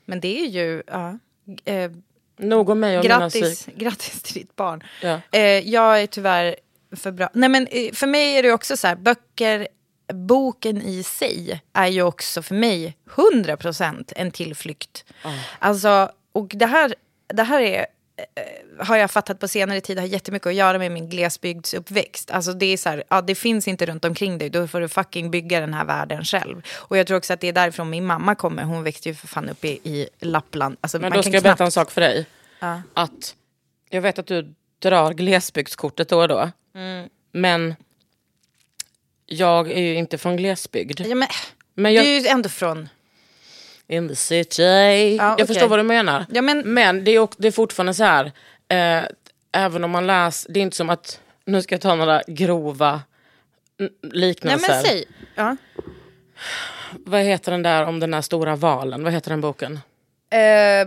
[0.06, 1.18] Men det är ju, ja.
[1.66, 1.92] Eh,
[2.38, 3.76] Nog om mig och mina Grattis, psyk.
[3.76, 4.84] grattis till ditt barn.
[5.02, 5.22] Ja.
[5.32, 6.56] Eh, jag är tyvärr
[6.96, 7.30] för bra.
[7.34, 9.68] Nej, men eh, för mig är det också så här, böcker,
[10.14, 15.06] boken i sig är ju också för mig 100% en tillflykt.
[15.60, 16.96] Alltså, och det här,
[17.28, 17.86] det här är,
[18.36, 22.32] eh, har jag fattat på senare tid har jättemycket att göra med min glesbygdsuppväxt.
[22.32, 24.88] Alltså det är så här, ja det finns inte runt omkring dig, då får du
[24.88, 26.62] fucking bygga den här världen själv.
[26.76, 29.28] Och jag tror också att det är därifrån min mamma kommer, hon växte ju för
[29.28, 30.78] fan upp i, i Lappland.
[30.82, 32.26] Alltså, Men då ska jag berätta en sak för dig.
[32.60, 32.82] Ja.
[32.94, 33.36] Att
[33.90, 36.52] jag vet att du drar glesbygdskortet då och då.
[36.76, 37.10] Mm.
[37.32, 37.76] Men
[39.30, 41.00] jag är ju inte från glesbygd.
[41.00, 41.28] Ja, men,
[41.74, 42.90] Men Du jag, är ju ändå från...
[43.88, 44.64] In the city.
[44.64, 45.48] Ja, Jag okej.
[45.48, 46.26] förstår vad du menar.
[46.32, 48.26] Ja, men- men det, är, också- det är fortfarande så här.
[48.68, 49.04] Eh,
[49.52, 52.90] även om man läser, det är inte som att, nu ska jag ta några grova
[53.80, 54.68] mm, Nej liknelser.
[54.74, 55.06] men säg.
[55.36, 55.56] Ja.
[57.06, 59.04] Vad heter den där om den där stora valen?
[59.04, 59.80] Vad heter den boken?
[60.32, 60.80] Eh,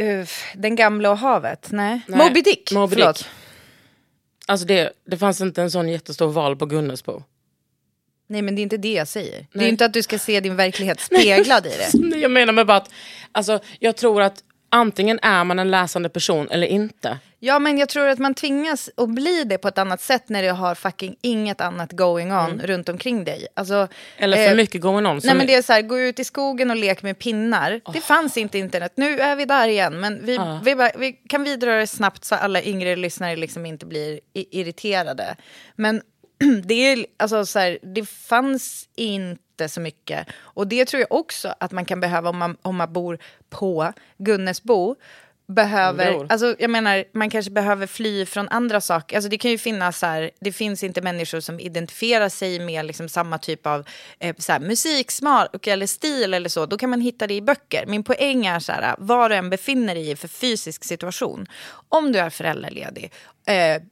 [0.00, 1.68] eh, den gamla och havet?
[1.70, 2.00] Nej.
[2.08, 2.72] Nej, Moby Dick.
[2.72, 2.96] Moby.
[2.96, 3.26] Dick.
[4.46, 7.22] Alltså det, det fanns inte en sån jättestor val på Gunnesbo.
[8.30, 9.38] Nej men det är inte det jag säger.
[9.52, 9.68] Det är Nej.
[9.68, 12.16] inte att du ska se din verklighet speglad i det.
[12.18, 12.90] Jag menar med bara att,
[13.32, 17.18] alltså, jag tror att antingen är man en läsande person eller inte.
[17.42, 20.42] Ja men jag tror att man tvingas att bli det på ett annat sätt när
[20.42, 23.46] du har fucking inget annat going on runt omkring dig.
[23.54, 23.88] Alltså, Mm.
[24.18, 25.20] Eller för eh, mycket going on.
[25.24, 27.80] Nej men det är- så här, gå ut i skogen och lek med pinnar.
[27.92, 30.00] Det fanns inte internet, nu är vi där igen.
[30.00, 33.86] Men vi, vi, bara, vi kan vidröra det snabbt så alla yngre lyssnare liksom inte
[33.86, 35.36] blir irriterade.
[35.76, 36.02] Men
[36.64, 40.28] det, är, alltså, så här, det fanns inte så mycket.
[40.38, 43.18] Och det tror jag också att man kan behöva om man, om man bor
[43.50, 44.96] på Gunnesbo.
[45.46, 49.16] Behöver, alltså jag menar, man kanske behöver fly från andra saker.
[49.16, 52.86] Alltså det kan ju finnas så här, det finns inte människor som identifierar sig med
[52.86, 53.86] liksom samma typ av
[54.18, 56.66] eh, så här, musiksmak eller stil eller så.
[56.66, 57.86] Då kan man hitta det i böcker.
[57.86, 61.46] Min poäng är så här, vad du än befinner dig i för fysisk situation.
[61.88, 63.12] Om du är föräldraledig,
[63.46, 63.82] eh,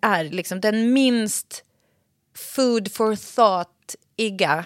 [0.00, 1.64] är liksom den minst
[2.34, 4.64] food for thought-iga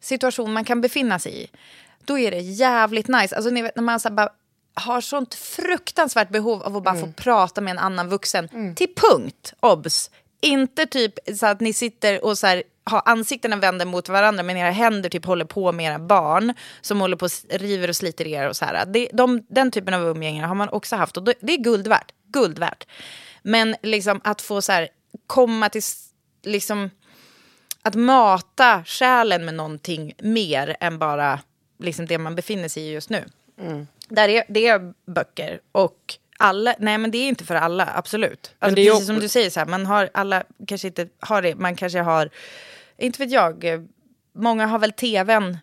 [0.00, 1.50] situation man kan befinna sig i,
[2.04, 3.36] då är det jävligt nice.
[3.36, 4.28] Alltså ni vet när man så bara
[4.74, 8.74] har sånt fruktansvärt behov av att bara få prata med en annan vuxen.
[8.74, 10.10] Till punkt, obs.
[10.40, 14.56] Inte typ så att ni sitter och så här, har ansiktena vända mot varandra men
[14.56, 18.26] era händer typ håller på med era barn som håller på och river och sliter
[18.26, 18.86] er och så här.
[18.86, 22.12] Det, de, den typen av umgänge har man också haft och det, är guld värt.
[22.26, 22.86] Guld värt.
[23.42, 24.88] Men liksom att få så här
[25.26, 25.82] komma till
[26.42, 26.90] liksom
[27.82, 31.40] att mata själen med någonting mer än bara
[31.78, 33.24] liksom det man befinner sig i just nu.
[34.08, 38.54] Där är, det är böcker och alla, nej men det är inte för alla, absolut.
[38.58, 41.42] Alltså, det är precis som du säger, så här, man har, alla kanske inte har
[41.42, 42.30] det, man kanske har,
[42.96, 43.64] inte vet jag,
[44.32, 45.58] många har väl tvn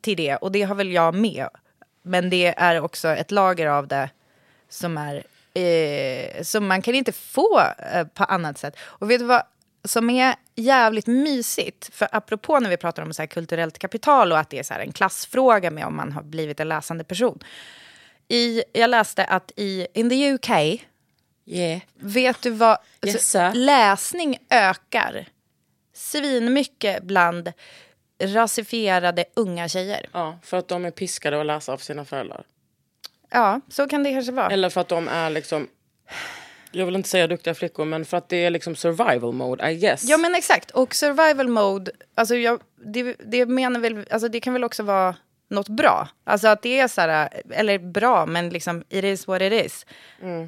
[0.00, 1.48] till det och det har väl jag med.
[2.02, 4.10] Men det är också ett lager av det
[4.68, 5.24] som är,
[5.60, 7.60] eh, som man kan inte få
[7.92, 8.76] eh, på annat sätt.
[8.80, 9.42] Och vet du vad
[9.84, 11.94] som är jävligt mysigt?
[11.94, 14.92] För apropå när vi pratar om så kulturellt kapital och att det är så en
[14.92, 17.38] klassfråga med om man har blivit en läsande person.
[18.28, 20.50] I, jag läste att i in the UK,
[21.46, 21.80] Yeah.
[21.94, 22.78] vet du vad?
[23.06, 23.52] Yes, alltså, sir.
[23.54, 25.28] läsning ökar
[25.92, 27.52] svinmycket bland
[28.22, 30.06] rasifierade unga tjejer.
[30.12, 32.44] Ja, för att de är piskade att läsa av sina föräldrar.
[33.30, 34.50] Ja, så kan det kanske vara.
[34.50, 35.68] Eller för att de är liksom,
[36.72, 39.76] jag vill inte säga duktiga flickor, men för att det är liksom survival mode, I
[39.76, 40.04] guess.
[40.04, 44.52] Ja men exakt, och survival mode, alltså jag, det, det menar väl, alltså det kan
[44.52, 45.16] väl också vara
[45.50, 46.08] något bra.
[46.24, 49.86] Alltså att det är så här, eller bra, men liksom it is what it is.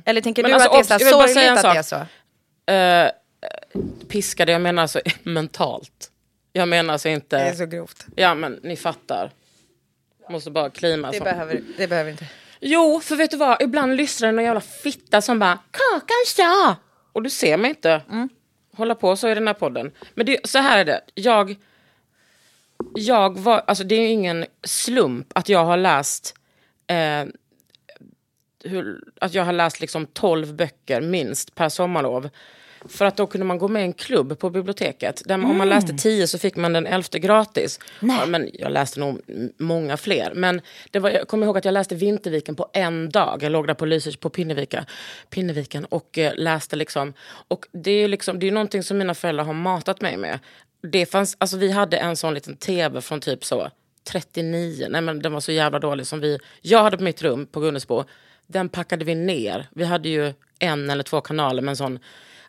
[0.05, 2.07] Eller tänker Men du alltså, att det är så sorgligt att det är sak.
[2.67, 2.73] så?
[2.73, 3.11] Eh,
[4.09, 6.11] piskade, jag menar alltså mentalt.
[6.53, 7.37] Jag menar alltså inte...
[7.37, 8.07] Det är så grovt.
[8.17, 9.31] Ja men ni fattar.
[10.31, 11.11] Måste bara klima.
[11.11, 11.25] Det så.
[11.25, 12.27] behöver, det behöver inte.
[12.65, 13.63] Jo, för vet du vad?
[13.63, 16.77] Ibland lyssnar det någon jävla fitta som bara “Kakan sa!”
[17.13, 18.03] Och du ser mig inte
[18.77, 19.93] hålla på så i den här podden.
[20.15, 21.01] Men det, så här är det.
[21.15, 21.57] Jag,
[22.95, 26.35] jag var, alltså det är ju ingen slump att jag har läst
[26.87, 27.25] eh,
[28.65, 32.31] hur, att jag har läst liksom 12 böcker minst per sommarlov.
[32.89, 35.23] För att då kunde man gå med i en klubb på biblioteket.
[35.27, 37.81] Där Om man läste 10 så fick man den elfte gratis.
[38.01, 39.21] Ja, men jag läste nog
[39.59, 40.33] många fler.
[40.35, 43.43] Men det var, jag kommer ihåg att jag läste Vinterviken på en dag.
[43.43, 44.87] Jag låg där på Lysekil på Pinnevika,
[45.31, 47.13] Pinneviken och eh, läste liksom.
[47.49, 50.39] Och det är ju liksom, det är någonting som mina föräldrar har matat mig med.
[50.83, 53.71] Det fanns, alltså vi hade en sån liten tv från typ så
[54.05, 57.47] 39, nej men den var så jävla dålig som vi, jag hade på mitt rum
[57.47, 58.05] på Gunnesbo.
[58.47, 59.67] Den packade vi ner.
[59.71, 61.99] Vi hade ju en eller två kanaler med en sån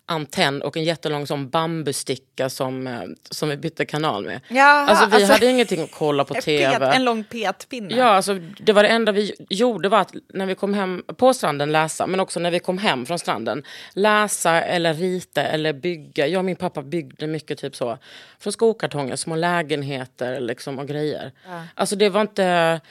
[0.06, 4.42] antenn och en jättelång sån bambusticka som, eh, som vi bytte kanal med.
[4.48, 6.80] Jaha, alltså vi alltså- hade ingenting att kolla på tv.
[6.80, 7.96] pet, en lång petpinne.
[7.96, 11.34] Ja, alltså, det var det enda vi gjorde var att när vi kom hem på
[11.34, 13.64] stranden läsa, men också när vi kom hem från stranden.
[13.94, 16.28] Läsa eller rita eller bygga.
[16.28, 17.98] Jag och min pappa byggde mycket typ så.
[18.40, 21.32] Från skokartonger, små lägenheter liksom, och grejer.
[21.76, 22.82] Alltså det var inte...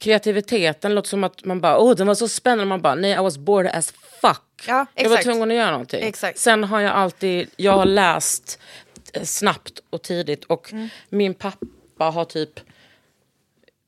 [0.00, 2.64] Kreativiteten låter som att man bara, åh den var så spännande.
[2.64, 4.64] Man bara, nej I was bored as fuck.
[4.66, 6.02] Ja, jag var tvungen att göra någonting.
[6.02, 6.38] Exakt.
[6.38, 8.58] Sen har jag alltid, jag har läst
[9.12, 10.88] eh, snabbt och tidigt och Mm.
[11.08, 12.60] min pappa har typ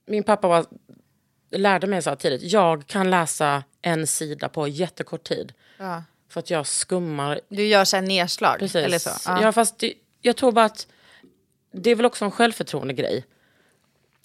[0.07, 0.67] min pappa var,
[1.51, 5.53] lärde mig så här tidigt, jag kan läsa en sida på jättekort tid.
[5.79, 6.03] Ja.
[6.29, 7.41] För att jag skummar.
[7.49, 8.77] Du gör så här nedslag, Precis.
[8.77, 9.11] eller så?
[9.27, 9.53] Ja.
[9.53, 10.87] fast det, jag tror bara att
[11.73, 13.25] det är väl också en självförtroende grej.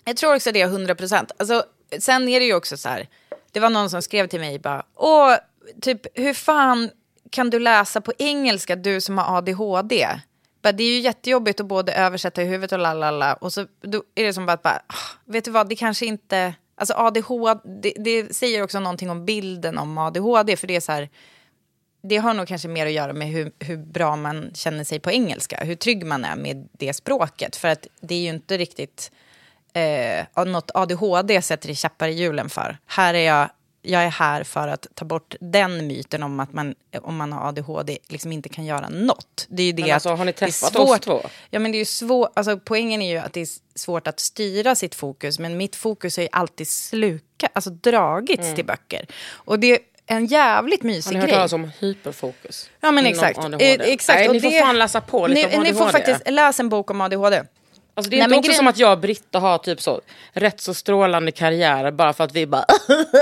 [0.06, 1.32] Jag tror också det är 100 procent.
[1.38, 1.64] Alltså,
[2.00, 3.08] sen är det ju också så här.
[3.52, 4.86] Det var någon som skrev till mig bara.
[4.96, 5.36] Åh,
[5.82, 6.90] typ hur fan
[7.30, 10.08] kan du läsa på engelska du som har ADHD?
[10.62, 13.34] Bara, det är ju jättejobbigt att både översätta i huvudet och lalala.
[13.34, 16.56] Och så då är det som bara, bara ah, vet du vad, det kanske inte...
[16.80, 20.58] Alltså ADHD, det, det säger också någonting om bilden om ADHD.
[20.58, 21.10] För det är så här,
[22.02, 25.12] det har nog kanske mer att göra med hur, hur bra man känner sig på
[25.12, 25.64] engelska.
[25.64, 27.56] Hur trygg man är med det språket.
[27.56, 29.12] För att det är ju inte riktigt
[29.78, 32.78] eh, något ADHD sätter i käppar i hjulen för.
[32.86, 33.50] Här är jag,
[33.82, 37.48] jag är här för att ta bort den myten om att man, om man har
[37.50, 39.46] ADHD, liksom inte kan göra något.
[39.50, 41.22] Det är ju det Men alltså, att har ni det är träffat svårt, oss två?
[41.50, 44.76] Ja, men det är svårt, alltså, poängen är ju att det är svårt att styra
[44.76, 49.06] sitt fokus, men mitt fokus har ju alltid slukat, alltså dragits till böcker.
[49.32, 50.94] Och det är en jävligt Mm.
[50.94, 51.36] Har mysig ni hört grej.
[51.36, 52.70] talas om hyperfokus?
[52.82, 53.40] Ja men exakt.
[53.40, 53.66] ADHD?
[53.74, 54.20] Eh, exakt.
[54.20, 55.92] Nej, och ni får det- fan läsa på lite ni, om Ni får ADHD.
[55.92, 57.44] faktiskt läsa en bok om ADHD.
[57.98, 60.02] Alltså det är Nej, inte också grejen- som att jag och Britta har typ så
[60.34, 62.66] rätt så strålande karriärer bara för att vi bara...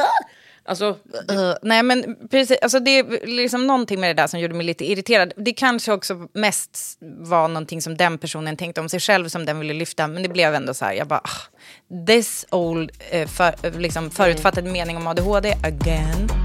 [0.65, 0.97] alltså,
[1.31, 4.65] Uh, nej men precis, alltså det är liksom någonting med det där som gjorde mig
[4.65, 5.33] lite irriterad.
[5.35, 9.59] Det kanske också mest var någonting som den personen tänkte om sig själv som den
[9.59, 10.07] ville lyfta.
[10.07, 14.09] Men det blev ändå så här, jag bara, ah, this old, eh, för, eh, liksom
[14.11, 16.44] förutfattad mening om ADHD again.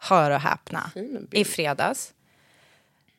[0.00, 0.90] Hör och häpna.
[1.30, 2.14] I fredags.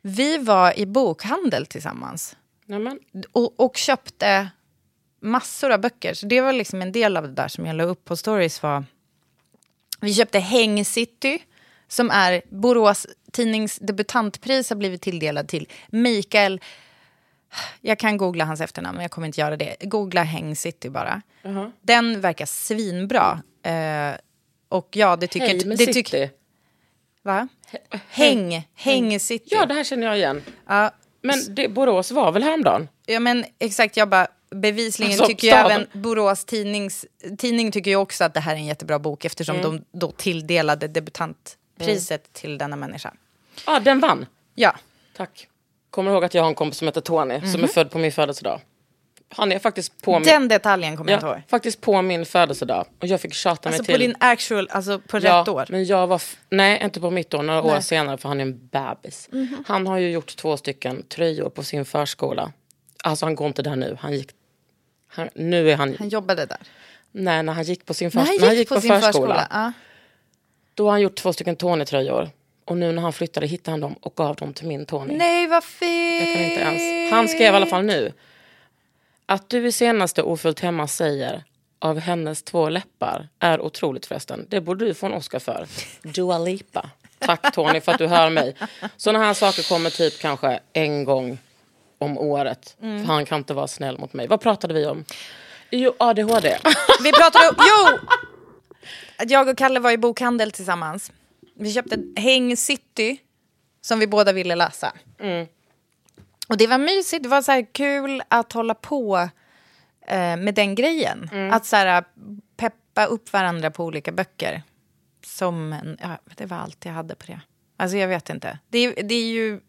[0.02, 2.36] Vi var i bokhandel tillsammans.
[2.66, 3.00] Nämen.
[3.32, 4.50] Och, och köpte
[5.20, 6.14] massor av böcker.
[6.14, 8.64] Så det var liksom en del av det där som jag la upp på stories.
[8.64, 8.86] Var,
[10.00, 11.40] vi köpte Häng City,
[11.88, 16.62] som är Borås tidnings debutantpris har blivit tilldelad till Mikael.
[17.82, 19.76] Jag kan googla hans efternamn, men jag kommer inte göra det.
[19.80, 21.22] Googla Häng City bara.
[21.42, 21.72] Jaha.
[21.82, 23.42] Den verkar svinbra.
[23.64, 24.12] Eh,
[24.70, 25.66] och ja, det tycker...
[25.66, 26.30] Med det City.
[27.24, 27.48] Va?
[28.10, 29.48] Häng, Häng City.
[29.52, 30.44] Ja, det här känner jag igen.
[30.68, 30.92] Ja,
[31.22, 32.88] Men det, Borås var väl häromdagen?
[33.06, 37.06] Ja men exakt, jag bara bevisligen Alltså, tycker ju även Borås tidnings,
[37.38, 39.72] tidning tycker ju också att det här är en jättebra bok eftersom Mm.
[39.92, 43.14] de då tilldelade debutantpriset till denna människa.
[43.66, 44.26] Ja, den vann.
[44.56, 44.76] Ja.
[45.18, 45.48] Tack.
[45.90, 48.12] Kommer ihåg att jag har en kompis som heter Tony som är född på min
[48.12, 48.62] födelsedag.
[49.36, 50.24] Han är faktiskt på min...
[50.24, 51.42] Den detaljen kommer jag inte ihåg.
[51.48, 52.86] faktiskt på min födelsedag.
[53.00, 54.00] Och jag fick tjata Alltså mig på till...
[54.00, 55.66] din actual, alltså på ja, rätt år.
[55.70, 56.16] Men jag var...
[56.16, 57.44] f- Nej, inte på mitt år.
[57.44, 57.74] Några år Nej.
[57.74, 57.82] Mhm.
[57.82, 59.30] senare för han är en bebis.
[59.68, 62.52] Han har ju gjort två stycken tröjor på sin förskola.
[63.04, 63.98] Alltså han går inte där nu.
[64.00, 64.30] Han gick...
[65.08, 65.96] Han, nu är han...
[66.00, 66.58] Han jobbade där.
[67.12, 68.28] Nej, när han gick på sin, förs...
[68.28, 69.48] han han gick på, sin förskola.
[69.52, 69.72] Ja.
[70.74, 72.30] Då har han gjort två stycken Tony-tröjor.
[72.66, 75.18] Och nu när han flyttade hittade han dem och gav dem till min Tony.
[75.18, 76.28] Nej vad fint!
[76.28, 77.12] Jag kan inte ens.
[77.14, 78.14] Han skrev i alla fall nu.
[79.26, 81.44] Att du i senaste Ofullt hemma säger
[81.80, 84.46] av hennes två läppar är otroligt förresten.
[84.50, 85.68] Det borde du få en Oscar för.
[86.04, 86.90] Dua Lipa.
[87.20, 88.56] Tack Tony för att du hör mig.
[88.98, 91.38] Sådana här saker kommer typ kanske en gång
[91.98, 92.78] om året.
[92.82, 93.06] Mm.
[93.06, 94.28] För han kan inte vara snäll mot mig.
[94.28, 95.06] Vad pratade vi om?
[95.70, 96.58] Jo, ADHD.
[97.04, 98.00] Vi pratade om, jo!
[99.28, 101.12] Jag och Kalle var i bokhandel tillsammans.
[101.56, 103.18] Vi köpte Häng City,
[103.82, 104.94] som vi båda ville läsa.
[106.52, 109.30] Och det var mysigt, det var så kul att hålla på
[110.08, 111.30] eh, med den grejen.
[111.52, 112.04] Att så här,
[112.58, 114.64] peppa upp varandra på olika böcker.
[115.26, 117.42] Som en, ja, det var allt jag hade på det.
[117.78, 118.60] Alltså jag vet inte.
[118.70, 119.60] Det, det är ju,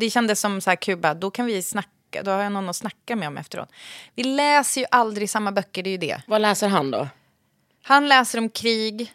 [0.00, 2.76] det kändes som så här Kuba, då kan vi snacka, då har jag någon att
[2.76, 3.68] snacka med om efteråt.
[4.14, 6.22] Vi läser ju aldrig samma böcker, det är ju det.
[6.26, 7.08] Vad läser han då?
[7.82, 9.12] Han läser om krig.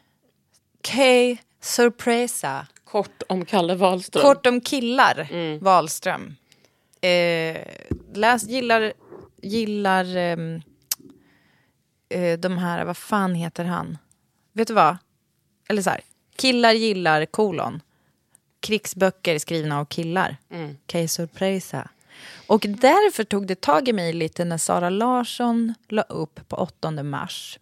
[0.87, 1.01] K.
[1.61, 2.67] Sorpresa.
[2.83, 4.21] Kort om Kalle Wahlström.
[4.21, 5.27] Kort om killar.
[5.59, 6.35] Wahlström.
[7.01, 7.61] Eh,
[8.13, 8.93] läs, gillar,
[9.41, 10.61] gillar ehm,
[12.09, 13.97] eh, de här, vad fan heter han?
[14.53, 14.97] Vet du vad?
[15.69, 16.01] Eller så här,
[16.35, 17.81] killar gillar kolon.
[18.59, 20.37] Krigsböcker skrivna av killar.
[20.91, 21.07] K.
[21.07, 21.89] Sorpresa.
[22.47, 26.91] Och därför tog det tag i mig lite när Sara Larsson la upp på 8
[27.03, 27.59] mars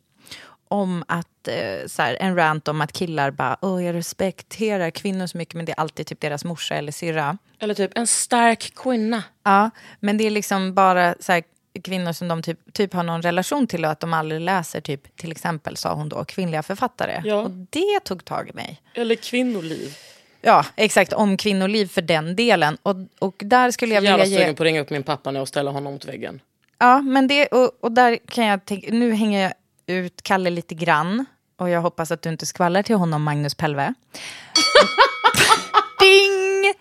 [0.70, 5.28] om att, eh, så här, en rant om att killar bara, åh jag respekterar kvinnor
[5.28, 7.38] så mycket men det är alltid typ deras morsa eller syrra.
[7.59, 9.24] Eller typ en stark kvinna.
[9.43, 11.43] Ja, men det är liksom bara så här,
[11.84, 15.15] kvinnor som de typ, typ har någon relation till och att de aldrig läser typ,
[15.15, 17.22] till exempel sa hon då, kvinnliga författare.
[17.26, 17.36] Ja.
[17.36, 18.82] Och det tog tag i mig.
[18.93, 19.97] Eller kvinnoliv.
[20.41, 22.78] Ja, exakt, om kvinnoliv för den delen.
[22.84, 24.38] Och, och där skulle jag vilja ge...
[24.38, 26.41] sugen på att ringa upp min pappa nu och ställa honom mot väggen.
[26.78, 29.53] Ja, men det, och, och där kan jag tänka, nu hänger jag
[29.89, 31.25] ut Kalle lite grann.
[31.57, 33.93] Och jag hoppas att du inte skvallrar till honom, Magnus Pelve.
[35.99, 36.73] Ding!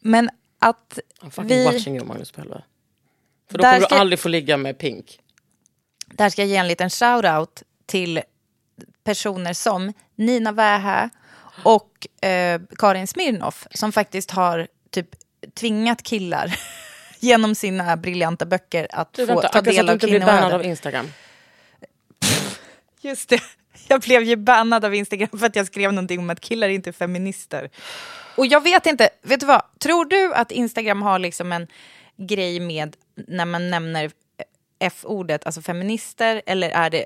[0.00, 1.64] Men att I'm fucking vi...
[1.64, 2.62] watching you Magnus Pelve.
[3.50, 5.18] För då kommer ska- du aldrig få ligga med Pink.
[6.06, 8.22] Där ska jag ge en liten shout-out till
[9.04, 11.10] personer som Nina Wähä
[11.62, 15.08] och eh, Karin Smirnoff som faktiskt har typ
[15.54, 16.58] tvingat killar
[17.20, 20.20] genom sina briljanta böcker att Du, få vänta, ta del att du av inte blir
[20.20, 20.70] bannad av kvinnoöden.
[20.70, 21.10] Instagram.
[23.04, 23.40] Just det.
[23.88, 26.90] Jag blev ju bannad av Instagram för att jag skrev någonting om att killar inte
[26.90, 27.70] är feminister.
[28.36, 29.62] Och jag vet inte, vet du vad?
[29.78, 31.66] Tror du att Instagram har liksom en
[32.16, 32.96] grej med
[33.28, 34.10] när man nämner
[34.78, 37.04] F-ordet, alltså feminister, eller är det,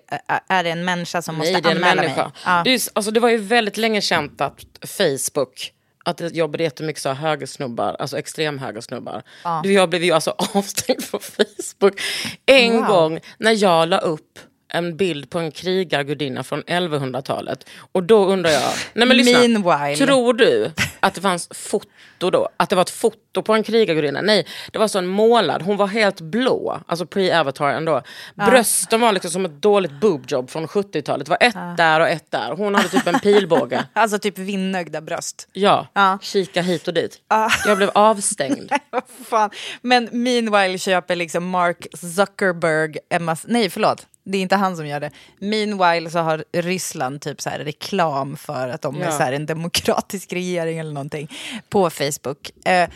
[0.48, 2.22] är det en människa som Nej, måste det är en anmäla människa.
[2.24, 2.32] mig?
[2.44, 2.62] Ja.
[2.64, 5.72] Det, är, alltså, det var ju väldigt länge känt att Facebook
[6.04, 9.22] att det jobbade jättemycket så högersnubbar, alltså extremhögersnubbar.
[9.44, 9.60] Ja.
[9.64, 12.00] Du, Jag blev ju alltså avstängd från Facebook
[12.46, 12.84] en Wow.
[12.86, 14.38] gång när jag la upp
[14.68, 17.68] en bild på en krigargudinna från 1100-talet.
[17.92, 18.62] Och då undrar jag,
[18.94, 20.06] nej men lyssna, Meanwhile.
[20.06, 22.48] tror du att det fanns foto då?
[22.56, 24.20] Att det var ett foto på en krigargudinna?
[24.20, 28.02] Nej, det var så en målad, hon var helt blå, alltså pre-avatar ändå.
[28.34, 31.26] Brösten var liksom som ett dåligt boobjob från 70-talet.
[31.26, 32.52] Det var ett där och ett där.
[32.56, 33.84] Hon hade typ en pilbåge.
[33.92, 35.48] Alltså typ vinnögda bröst.
[35.52, 36.18] Ja, Ja.
[36.22, 37.20] kika hit och dit.
[37.28, 37.50] Ja.
[37.66, 38.72] Jag blev avstängd.
[38.90, 39.50] Vad fan.
[39.82, 43.48] Men meanwhile köper liksom Mark Zuckerberg massa...
[43.50, 44.06] Nej, förlåt.
[44.32, 45.10] Det är inte han som gör det.
[45.38, 49.10] Meanwhile så har Ryssland typ så här reklam för att de är Ja.
[49.12, 51.28] så här en demokratisk regering eller någonting
[51.68, 52.50] på Facebook.
[52.66, 52.88] Eh,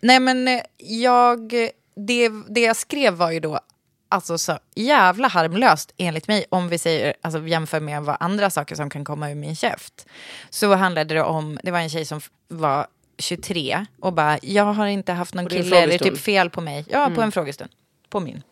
[0.00, 1.52] nej men eh, jag...
[2.00, 3.60] Det, det jag skrev var ju då
[4.08, 8.74] alltså så jävla harmlöst enligt mig om vi säger, alltså jämför med vad andra saker
[8.74, 10.06] som kan komma ur min käft.
[10.50, 12.86] Så handlade det om, det var en tjej som var
[13.18, 16.14] 23 och bara, jag har inte haft någon På kille, det är frågestund?
[16.14, 16.84] typ fel på mig.
[16.90, 17.22] Ja, på Mm.
[17.22, 17.70] en frågestund.
[18.10, 18.42] På min.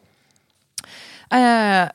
[1.31, 1.89] Eh,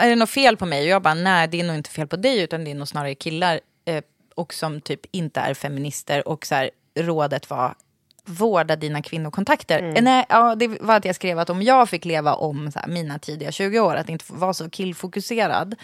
[0.00, 0.82] är det något fel på mig?
[0.82, 2.88] Och jag bara, nej det är nog inte fel på dig utan det är nog
[2.88, 7.74] snarare killar eh, och som typ inte är feminister och så här, rådet var
[8.24, 9.78] vårda dina kvinnokontakter.
[9.78, 9.96] Mm.
[9.96, 12.86] Eh, Nej, ja, det var att jag skrev att om jag fick leva om här,
[12.88, 15.74] mina tidiga 20 år, att inte vara så killfokuserad.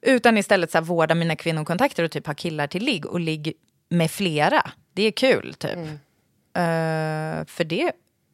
[0.00, 3.52] Utan istället så här, vårda mina kvinnokontakter och typ ha killar till ligg och ligg
[3.88, 4.70] med flera.
[4.92, 5.76] Det är kul typ.
[5.76, 5.88] Mm.
[6.54, 7.92] Eh, för det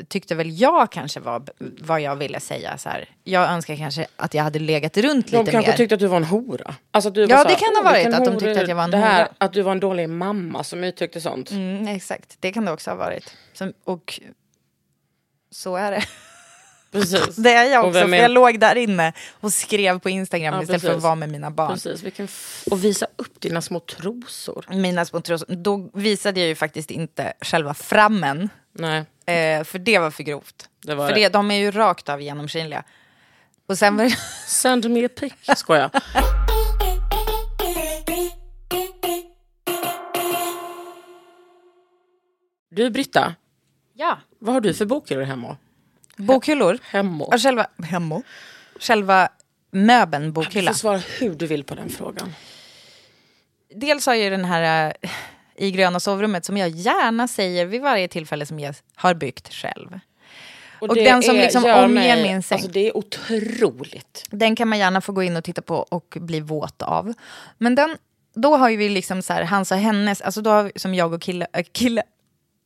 [0.08, 1.42] tyckte väl jag kanske var
[1.80, 2.78] vad jag ville säga.
[2.78, 3.08] Så här.
[3.24, 5.76] Jag önskar kanske att jag hade legat runt De lite kanske mer.
[5.76, 6.74] tyckte att du var en hora.
[6.90, 8.84] Alltså Ja, så det här, kan ha "Åh, varit att de tyckte att jag var
[8.84, 11.50] en här, hora." Att du var en dålig mamma som uttryckte sånt.
[11.50, 13.36] Mm, exakt, det kan det också ha varit.
[13.52, 14.20] Som, och
[15.50, 16.02] så är det.
[16.92, 17.36] Precis.
[17.36, 20.62] Det är jag också, för är- jag låg där inne och skrev på Instagram Ja,
[20.62, 20.96] istället för precis.
[20.98, 21.72] att vara med mina barn.
[21.72, 22.28] Precis, vilken
[22.70, 24.64] och visa upp dina små trosor.
[24.70, 25.54] Mina små trosor.
[25.54, 28.48] Då visade jag ju faktiskt inte själva frammen.
[28.72, 28.98] Nej.
[29.26, 30.68] Eh, för det var för grovt.
[30.82, 31.20] Det var för det.
[31.20, 32.84] det, de är ju rakt av genomskinliga.
[33.66, 34.10] Och sen var det...
[34.46, 35.32] Send me a pic.
[35.56, 35.90] Skojar.
[42.70, 43.34] Du Britta,
[43.94, 44.18] Ja.
[44.38, 45.56] vad har du för bokhyllor hemma?
[46.16, 46.78] Bokhyllor?
[46.82, 47.28] Hemma.
[47.30, 48.22] Ja, själva, hemma.
[48.80, 49.28] själva
[49.70, 50.70] möbeln, Du bokhylla.
[50.70, 52.34] får svara hur du vill på den frågan.
[53.74, 55.10] Dels har jag ju den här eh,
[55.56, 59.98] i gröna sovrummet som jag gärna säger vid varje tillfälle som jag har byggt själv.
[60.80, 62.56] Och, det den som är- liksom omger mig- min säng.
[62.56, 64.24] Alltså det är otroligt.
[64.30, 67.14] Den kan man gärna få gå in och titta på och bli våt av.
[67.58, 67.96] Men den,
[68.34, 70.94] då har ju vi liksom så här, hans och hennes, alltså då har vi, som
[70.94, 72.02] jag och Kille, äh, Kille,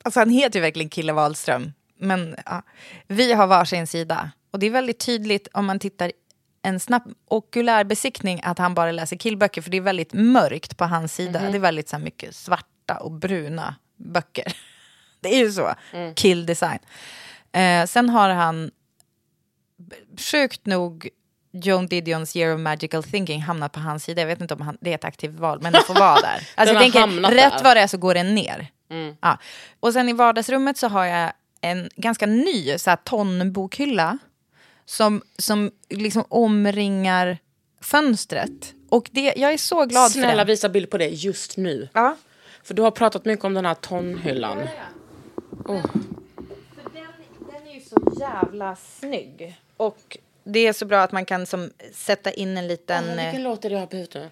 [0.05, 1.73] alltså han heter ju verkligen Kille Wahlström.
[1.99, 2.63] Men ja,
[3.07, 4.31] vi har varsin sida.
[4.51, 6.13] Och det är väldigt tydligt om man tittar
[6.63, 9.63] en snabb okulär besiktning att han bara läser killböcker.
[9.63, 11.41] För det är väldigt mörkt på hans sida.
[11.41, 11.53] Mhm.
[11.53, 12.35] Det är väldigt så här, mycket
[12.87, 14.45] svarta och bruna böcker.
[15.21, 15.75] Det är ju så.
[16.15, 16.79] Kill design.
[17.53, 18.71] Eh, sen har han
[20.19, 21.09] sjukt nog
[21.53, 24.23] Joan Didions Year of Magical Thinking hamnat på hans sida.
[24.23, 26.49] Jag vet inte om han, det är ett aktivt val, men det får vara där.
[26.55, 28.69] Alltså jag tänker, rätt vad det är så går den ner.
[28.91, 29.17] Mm.
[29.21, 29.39] Ja.
[29.81, 34.19] Och sen i vardagsrummet så har jag en ganska ny så här, tonbokhylla
[34.87, 37.39] som, som liksom omringar
[37.81, 38.75] fönstret.
[38.89, 40.53] Och det, jag är så glad för Snälla det.
[40.53, 41.89] visa bild på det just nu.
[41.93, 42.17] Ja.
[42.67, 44.59] För du har pratat mycket om den här tonhyllan.
[45.65, 45.87] Åh.
[47.53, 49.61] Den är ju så jävla snygg.
[49.77, 53.05] Och det är så bra att man kan som, sätta in en liten...
[53.05, 54.31] Åh, vilken eh, låt är det jag har på ute?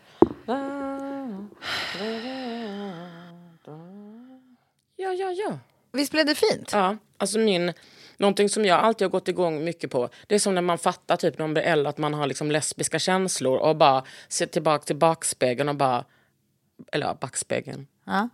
[4.97, 5.59] Ja, ja, ja.
[5.93, 6.71] Visst blev det fint?
[6.73, 7.73] Ja, alltså min...
[8.17, 11.17] Någonting som jag alltid har gått igång mycket på, det är som när man fattar
[11.17, 14.85] typ när man blir äldre att man har liksom lesbiska känslor och bara ser tillbaka
[14.85, 16.05] till backspegeln och bara...
[16.93, 17.87] Eller ja, backspegeln.
[18.05, 18.29] Ja,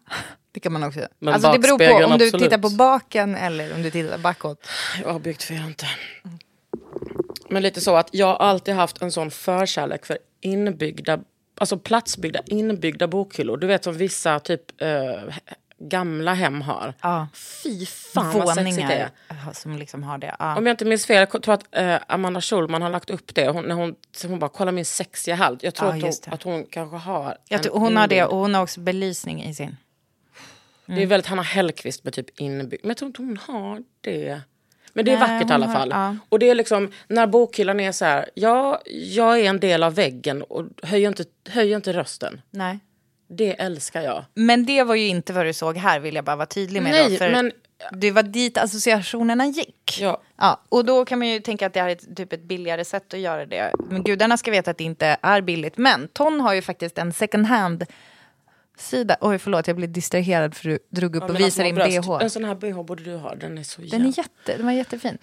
[0.53, 1.01] det kan man också.
[1.19, 2.45] Men alltså det beror på om du absolut.
[2.45, 4.69] tittar på baken eller om du tittar bakåt.
[5.03, 5.87] Jag har byggt för jag inte.
[7.49, 11.21] Men lite så att jag har alltid haft en sån förkärlek för inbyggda,
[11.59, 13.57] alltså platsbyggda inbyggda bokhyllor.
[13.57, 15.35] Du vet som vissa typ eh,
[15.81, 16.95] gamla hem har.
[17.01, 17.29] Ja.
[17.35, 19.11] Fy fan vad sexigt det är.
[19.29, 20.37] Våningar som liksom har det.
[20.39, 20.57] Ja.
[20.57, 23.49] Om jag inte minns fel, jag tror att eh, Amanda Schulman har lagt upp det.
[23.49, 23.95] Hon, när hon,
[24.27, 25.59] hon bara, kolla min sexiga hals.
[25.63, 28.37] Jag tror Ja, att, hon, att hon kanske har Jag tror, hon har det och
[28.37, 29.77] hon har också belysning i sin.
[30.87, 32.81] Det är väldigt Hanna Hellquist med typ inbyggd.
[32.85, 34.41] Men jag tror inte hon har det.
[34.93, 35.89] Men det är Nej, vackert i alla har- fall.
[35.91, 36.17] ja.
[36.29, 39.95] Och det är liksom när bokhyllan är så här, ja, jag är en del av
[39.95, 42.41] väggen och höjer inte, höjer inte rösten.
[42.51, 42.79] Nej.
[43.33, 44.25] Det älskar jag.
[44.35, 46.93] Men det var ju inte vad du såg här, vill jag bara vara tydlig med.
[46.93, 47.53] Nej, då, för men-
[47.93, 49.99] Det var dit associationerna gick.
[50.01, 50.23] Ja.
[50.37, 52.85] Ja, och då kan man ju tänka att det här är ett, typ ett billigare
[52.85, 53.73] sätt att göra det.
[53.91, 55.77] Men gudarna ska veta att det inte är billigt.
[55.77, 57.85] Men Ton har ju faktiskt en second hand
[58.79, 59.17] sida.
[59.21, 62.19] Oj, förlåt, jag blev distraherad för du drog upp Ja, och mina visade din bh.
[62.23, 64.73] En sån här bh borde du ha, den är så Den, är jätte, den var
[64.73, 65.19] jättefin.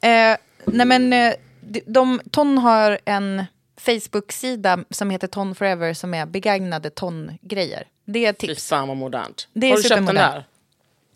[0.00, 3.44] Eh, nej men, eh, de, de, Ton har en
[3.78, 7.86] Facebook-sida som heter Ton Forever som är begagnade Ton-grejer.
[8.04, 8.68] Det är ett Fy tips.
[8.68, 9.48] fan vad modernt.
[9.52, 10.44] Det är har du köpt den där?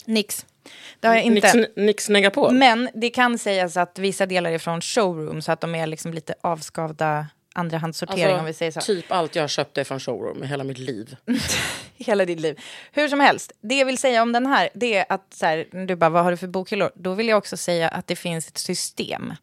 [0.04, 0.46] Nix.
[1.00, 1.56] Det har jag inte.
[1.56, 2.54] Nix, Nix Negapol?
[2.54, 6.14] Men det kan sägas att vissa delar är från showroom så att de är liksom
[6.14, 8.80] lite avskavda andrahandssortering om vi säger så.
[8.80, 11.16] Typ allt jag har köpt är från showroom i hela mitt liv.
[11.96, 12.60] Hela ditt liv.
[12.92, 15.86] Hur som helst, det jag vill säga om den här, det är att så här,
[15.86, 16.90] du bara, vad har du för bokhyllor?
[16.94, 19.34] Då vill jag också säga att det finns ett system.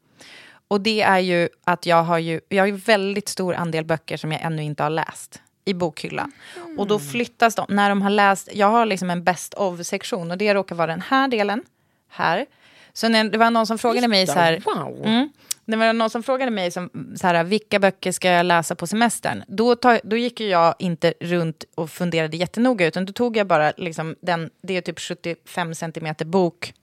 [0.69, 4.17] Och det är ju att jag har ju, jag har ju väldigt stor andel böcker
[4.17, 6.31] som jag ännu inte har läst i bokhyllan.
[6.77, 10.37] Och då flyttas de, när de har läst, jag har liksom en best of-sektion och
[10.37, 11.63] det råkar vara den här delen,
[12.09, 12.45] här.
[12.93, 15.01] Så när, det var någon som frågade mig så här, Wow.
[15.05, 15.29] Mm.
[15.65, 18.87] Det var någon som frågade mig som, så här, vilka böcker ska jag läsa på
[18.87, 19.43] semestern.
[19.47, 23.73] Då, ta, då gick jag inte runt och funderade jättenoga, utan då tog jag bara
[23.77, 26.73] liksom den, det är typ 75 centimeter bok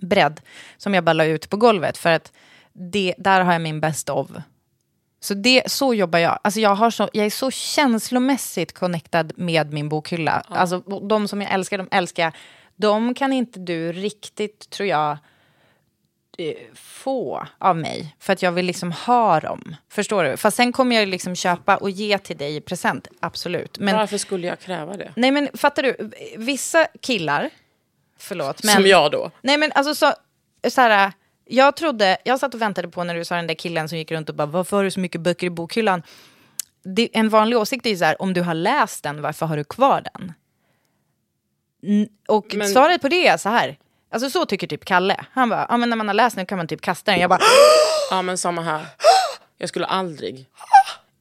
[0.00, 0.40] bredd
[0.76, 2.32] som jag bara la ut på golvet för att
[2.74, 4.28] det, där har jag min best of.
[5.20, 6.38] Så, det, så jobbar jag.
[6.42, 10.42] Alltså jag, har så, jag är så känslomässigt connectad med min bokhylla.
[10.48, 12.32] Alltså, de som jag älskar, de älskar jag.
[12.76, 15.18] De kan inte du riktigt, tror jag,
[16.38, 18.16] eh, få av mig.
[18.18, 19.76] För att jag vill liksom ha dem.
[19.88, 20.36] Förstår du?
[20.36, 23.78] Fast sen kommer jag liksom köpa och ge till dig i present, absolut.
[23.78, 25.12] Men, Varför skulle jag kräva det?
[25.16, 26.10] nej men fattar du?
[26.36, 27.50] Vissa killar,
[28.18, 28.64] förlåt.
[28.64, 29.30] Men, Som jag då.
[29.42, 30.12] Nej men alltså så,
[30.70, 31.12] så här,
[31.46, 34.10] jag trodde, jag satt och väntade på när du sa den där killen som gick
[34.10, 36.02] runt och bara varför har du så mycket böcker i bokhyllan?
[36.84, 39.56] Det, en vanlig åsikt är ju så här, om du har läst den, varför har
[39.56, 40.32] du kvar den?
[41.86, 43.78] N- och Men- svaret på det är så här,
[44.12, 45.24] alltså så tycker typ Kalle.
[45.32, 47.20] Han bara, ja men när man har läst den kan man typ kasta den.
[47.20, 47.40] Jag bara,
[48.10, 48.86] Ja men samma här.
[49.58, 50.46] Jag skulle aldrig.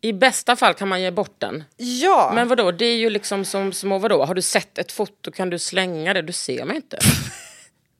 [0.01, 1.63] I bästa fall kan man ge bort den.
[1.77, 2.31] ja.
[2.35, 4.25] Men vadå, det är ju liksom som små vadå?
[4.25, 6.97] Har du sett ett foto kan du slänga det, du ser mig inte.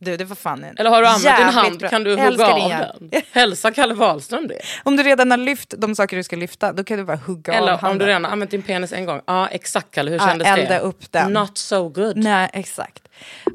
[0.04, 1.90] Du, det var fan en Eller har du använt din hand bra.
[1.90, 3.22] kan du hugga av den.
[3.32, 4.60] Hälsa Kalle Wahlström det.
[4.84, 7.52] Om du redan har lyft de saker du ska lyfta, då kan du bara hugga
[7.54, 8.00] av Eller om handen.
[8.00, 9.22] du redan har använt din penis en gång.
[9.28, 10.80] Ja exakt Kalle, hur Ja, kändes elda det?
[10.80, 11.34] upp den.
[11.34, 12.18] Not so good.
[12.18, 13.04] Nej, exakt.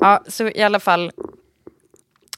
[0.01, 1.11] Ja, så i alla fall,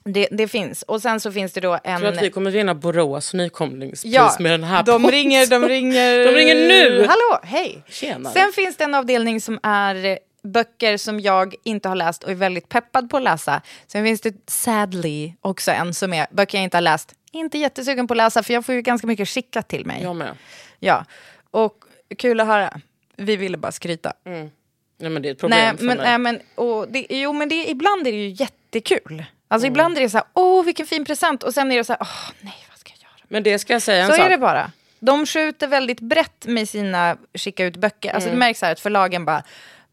[0.04, 0.82] det, det finns.
[0.82, 2.00] Och sen så finns det då en...
[2.00, 5.10] Tror att vi kommer vinna Borås nykomlingspris Ja, med den här de podden.
[5.10, 6.18] ringer, de ringer...
[6.26, 7.06] De ringer nu!
[7.08, 7.82] Hallå, hej!
[7.88, 8.32] Tjenare.
[8.32, 12.34] Sen finns det en avdelning som är böcker som jag inte har läst och är
[12.34, 13.62] väldigt peppad på att läsa.
[13.86, 17.14] Sen finns det sadly också en som är böcker jag inte har läst.
[17.32, 20.02] Inte jättesugen på att läsa för jag får ju ganska mycket skickat till mig.
[20.02, 20.36] Jag med.
[20.78, 21.04] Ja,
[21.50, 21.84] och
[22.18, 22.80] kul att höra.
[23.16, 24.12] Vi ville bara skryta.
[24.24, 26.06] Nej men det är ett problem Nej, för men, mig.
[26.06, 29.24] nej, men, och det, jo, men det, ibland är det ju jättekul.
[29.48, 31.42] Alltså ibland är det så här, åh vilken fin present.
[31.42, 33.26] Och sen är det så här, åh nej vad ska jag göra?
[33.28, 34.26] Men det ska jag säga en Så sak.
[34.26, 34.72] är det bara.
[34.98, 38.12] De skjuter väldigt brett med sina skicka ut böcker.
[38.12, 39.42] Alltså det märks så här att förlagen bara,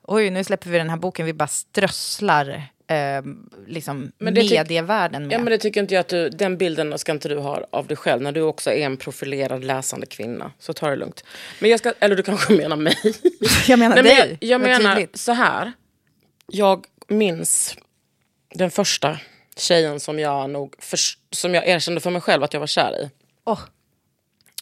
[0.08, 2.50] oj nu släpper vi den här boken, vi bara strösslar
[2.88, 3.22] eh,
[3.68, 5.34] liksom Men det medievärlden med.
[5.34, 7.88] Ja men det tycker inte jag att du, den bilden ska inte du ha av
[7.88, 10.52] dig själv när du också är en profilerad läsande kvinna.
[10.60, 11.24] Så ta det lugnt.
[11.60, 12.96] Men jag ska, eller du kanske menar mig.
[13.68, 14.38] jag menar Nej, men dig.
[14.42, 15.18] jag, jag Vad menar tydligt.
[15.18, 15.72] så här.
[16.52, 17.78] Jag minns
[18.56, 19.20] den första
[19.58, 21.00] tjejen som jag nog för,
[21.32, 23.10] som jag erkände för mig själv att jag var kär i.
[23.44, 23.60] Åh,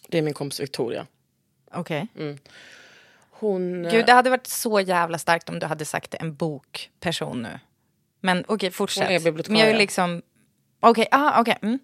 [0.08, 1.08] Det är min kompis Victoria.
[1.74, 2.08] okej.
[3.40, 3.88] Hon...
[3.92, 7.60] Gud, det hade varit så jävla starkt om du hade sagt en bokperson nu.
[8.22, 9.04] Men okej, fortsätt.
[9.04, 9.64] Hon är bibliotekarie.
[9.64, 10.22] Men jag är liksom...
[10.80, 11.58] Okej, ah, okej.
[11.62, 11.80] Mm.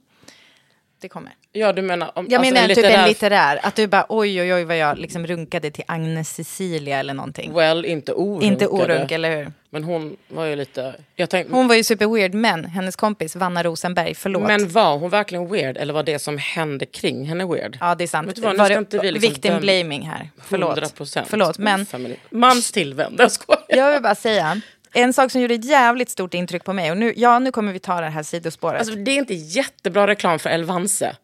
[1.01, 1.33] Det kommer.
[1.53, 2.11] Ja du menar...
[2.15, 3.59] Om, Jag alltså, menar en typ en litterär- litterär.
[3.63, 7.53] Att du bara oj, oj, oj vad jag liksom runkade till Agnes Cecilia eller någonting.
[7.53, 8.45] Well, inte orunkade.
[8.47, 9.51] Inte orunk, eller hur?
[9.69, 10.95] Men hon var ju lite...
[11.15, 14.43] Jag tänkte, Hon var ju super weird, men hennes kompis Vanna Rosenberg, förlåt.
[14.43, 17.77] men var hon verkligen weird eller var det som hände kring henne weird?
[17.79, 18.39] ja, det är sant.
[18.39, 20.29] Vad, Var det inte vi liksom victim döma- blaming här.
[20.41, 20.79] Förlåt.
[20.79, 21.23] 100%.
[21.27, 21.85] Förlåt, men.
[22.29, 23.61] Mans tillvänd, jag skojar.
[23.67, 24.61] jag vill bara säga.
[24.93, 27.73] En sak som gjorde ett jävligt stort intryck på mig, och nu, ja, nu kommer
[27.73, 28.79] vi ta det här sidospåret.
[28.79, 31.15] Alltså, det är inte jättebra reklam för Elvanse.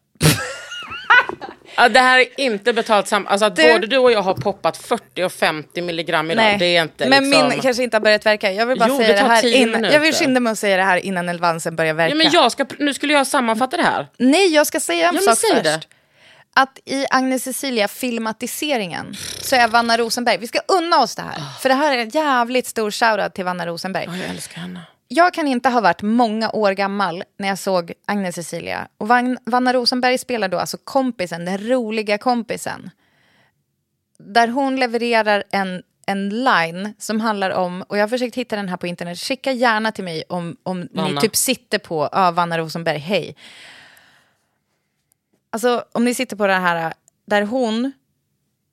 [1.78, 3.26] Ja, det här är inte betalt sam...
[3.26, 6.76] Alltså att Du- både du och jag har poppat 40 och 50 milligram idag, det
[6.76, 7.48] är inte men liksom...
[7.48, 8.52] min kanske inte har börjat verka.
[8.52, 10.76] Jag vill bara Jo, säga det det, här innan, Jag vill skynda mig att säga
[10.76, 12.08] det här innan Elvansen börjar verka.
[12.10, 14.06] Ja, men jag ska, nu skulle jag sammanfatta det här.
[14.16, 15.64] Nej, jag ska säga en Ja, sak först.
[15.64, 15.80] det.
[16.54, 21.42] Att i Agnes Cecilia filmatiseringen så är Vanna Rosenberg, vi ska unna oss det här.
[21.60, 24.04] För det här är en jävligt stor shoutout till Vanna Rosenberg.
[24.08, 24.80] Ja, jag älskar henne.
[25.08, 28.88] Jag kan inte ha varit många år gammal när jag såg Agnes Cecilia.
[28.98, 32.90] Och Van, Vanna Rosenberg spelar då alltså kompisen, den roliga kompisen.
[34.18, 38.68] Där hon levererar en, en line som handlar om, och jag har försökt hitta den
[38.68, 42.58] här på internet, skicka gärna till mig om, om ni typ sitter på, ja Vanna
[42.58, 43.36] Rosenberg, hej.
[45.50, 46.94] Alltså om ni sitter på det här,
[47.26, 47.92] där hon,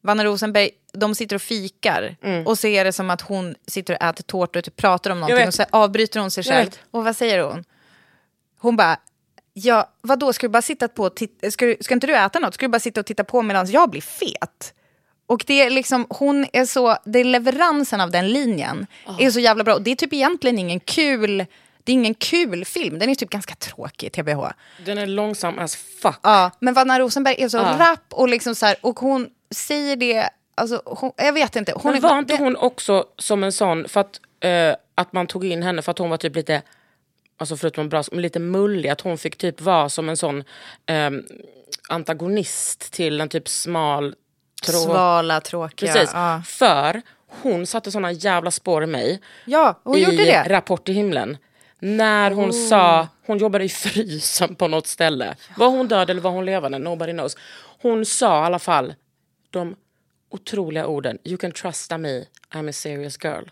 [0.01, 2.15] Vanna Rosenberg, de sitter och fikar
[2.45, 5.47] och ser det som att hon sitter och äter tårta och typ pratar om någonting
[5.47, 6.69] och så avbryter hon sig själv.
[6.91, 7.63] Och vad säger hon?
[8.59, 8.97] Hon bara,
[9.53, 12.53] ja, vadå, ska du bara sitta på och titta, ska, inte du äta något?
[12.53, 14.73] Ska du bara sitta och titta på medan jag blir fet?
[15.27, 18.87] Och det är liksom, hon är så, det är leveransen av den linjen
[19.19, 19.73] är så jävla bra.
[19.75, 21.37] Och det är typ egentligen ingen kul,
[21.83, 22.99] det är ingen kul film.
[22.99, 24.41] Den är typ ganska tråkig, TBH.
[24.85, 26.19] Den är långsam as fuck.
[26.23, 27.75] Ja, men Vanna Rosenberg är så Ja.
[27.79, 31.71] rapp och liksom så här, och hon säger det, alltså, hon, jag vet inte.
[31.75, 35.27] Hon Men är, var inte hon också som en sån, för att, eh, att man
[35.27, 36.61] tog in henne för att hon var typ lite,
[37.37, 40.43] alltså förutom bra, lite mullig, att hon fick typ vara som en sån
[40.85, 41.09] eh,
[41.89, 44.15] antagonist till en typ smal,
[44.65, 45.93] trå- Svala, tråkiga.
[45.93, 46.41] Precis, Ja.
[46.45, 49.21] för hon satte såna jävla spår i mig.
[49.45, 50.45] Ja, hon i gjorde det.
[50.49, 51.37] Rapport till himlen.
[51.79, 52.67] När hon Oh.
[52.69, 55.35] sa, hon jobbade i frysen på något ställe.
[55.57, 56.77] Var hon död eller var hon levande?
[56.79, 57.37] Nobody knows.
[57.81, 58.93] Hon sa i alla fall
[59.49, 59.75] de
[60.29, 63.43] otroliga orden You can trust me, I'm a serious girl.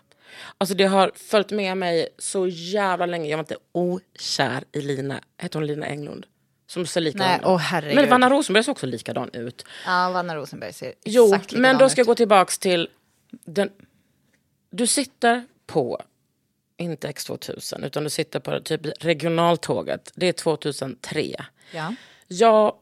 [0.58, 3.30] Alltså det har följt med mig så jävla länge.
[3.30, 6.26] Jag var inte okär i Lina, hette hon Lina Englund?
[6.66, 7.44] Som ser likadan Nej, ut.
[7.46, 7.96] åh, herregud.
[7.96, 9.64] Men Vanna Rosenberg ser också likadan ut.
[9.86, 12.08] Ja, Vanna Rosenberg ser Jo, exakt men likadan då ska jag ut.
[12.08, 12.88] gå tillbaks till
[13.30, 13.70] den...
[14.70, 16.02] Du sitter på,
[16.76, 20.12] inte X2000, utan du sitter på typ regionaltåget.
[20.14, 21.44] Det är 2003.
[21.72, 21.94] Ja.
[22.28, 22.74] Jag...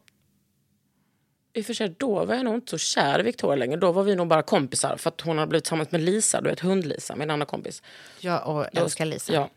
[1.55, 3.77] I och för sig, då var jag nog inte så kär i Victoria längre.
[3.77, 6.51] Då var vi nog bara kompisar för att hon hade blivit tillsammans med Lisa, du
[6.51, 7.83] vet hund-Lisa, min andra kompis.
[8.21, 9.33] Jag och Då- älskar Lisa.
[9.33, 9.51] Ja.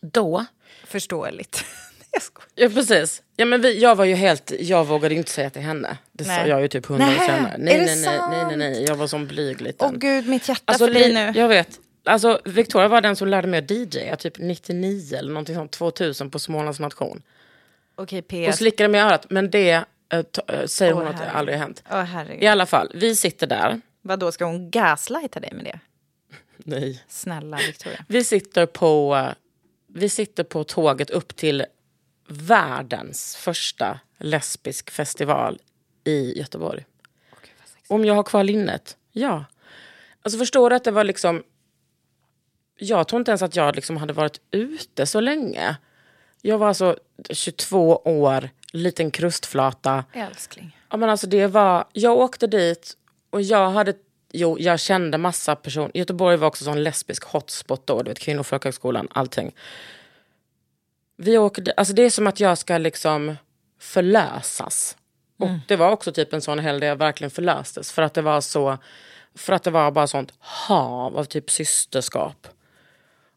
[0.00, 0.44] Då...
[0.84, 1.64] Förståeligt.
[2.54, 3.22] Ja precis.
[3.36, 5.98] Ja, men vi, jag var ju helt, jag vågade inte säga till henne.
[6.12, 6.48] Det sa Nej.
[6.48, 7.54] jag ju typ hundra år senare.
[7.58, 8.84] Nej, nej, nej, nej, nej, nej.
[8.84, 9.88] Jag var som blyg liten.
[9.92, 11.32] Åh gud, mitt hjärta Alltså, för dig nu.
[11.40, 11.80] Jag vet.
[12.04, 16.30] Alltså, Victoria var den som lärde mig att DJa typ 99 eller någonting sånt, 2000
[16.30, 17.22] på Smålands nation.
[17.94, 18.56] Okej, Och PS.
[18.58, 19.26] slickade mig i örat.
[19.30, 21.82] Men det eh, säger Åh, hon att det aldrig har hänt.
[21.86, 22.42] Herregud.
[22.42, 23.80] I alla fall, vi sitter där.
[24.02, 25.80] Vadå, ska hon gaslighta dig med det?
[26.56, 27.04] Nej.
[27.08, 28.04] Snälla Victoria.
[28.08, 29.28] Vi sitter på,
[29.86, 31.64] vi sitter på tåget upp till
[32.28, 35.58] världens första lesbisk festival
[36.04, 36.84] i Göteborg.
[37.88, 38.96] Om jag har kvar linnet?
[39.12, 39.44] Ja.
[40.22, 41.42] Alltså förstår du att det var liksom...
[42.78, 45.76] Jag tror inte ens att jag liksom hade varit ute så länge.
[46.44, 46.96] Jag var alltså
[47.30, 50.04] 22 år, liten krustflata.
[50.12, 50.76] Älskling.
[50.90, 52.96] Ja, men alltså det var, jag åkte dit
[53.30, 53.94] och jag hade,
[54.32, 55.90] jo, jag kände massa personer.
[55.94, 59.54] Göteborg var också sån lesbisk hotspot då, du vet kvinnor, folkhögskolan, allting.
[61.16, 63.36] Vi di- alltså det är som att jag ska liksom
[63.80, 64.96] förlösas.
[65.38, 67.92] Och det var också typ en sån helg där jag verkligen förlöstes.
[67.92, 68.78] För att det var så,
[69.34, 72.46] för att det var bara sånt hav av typ systerskap.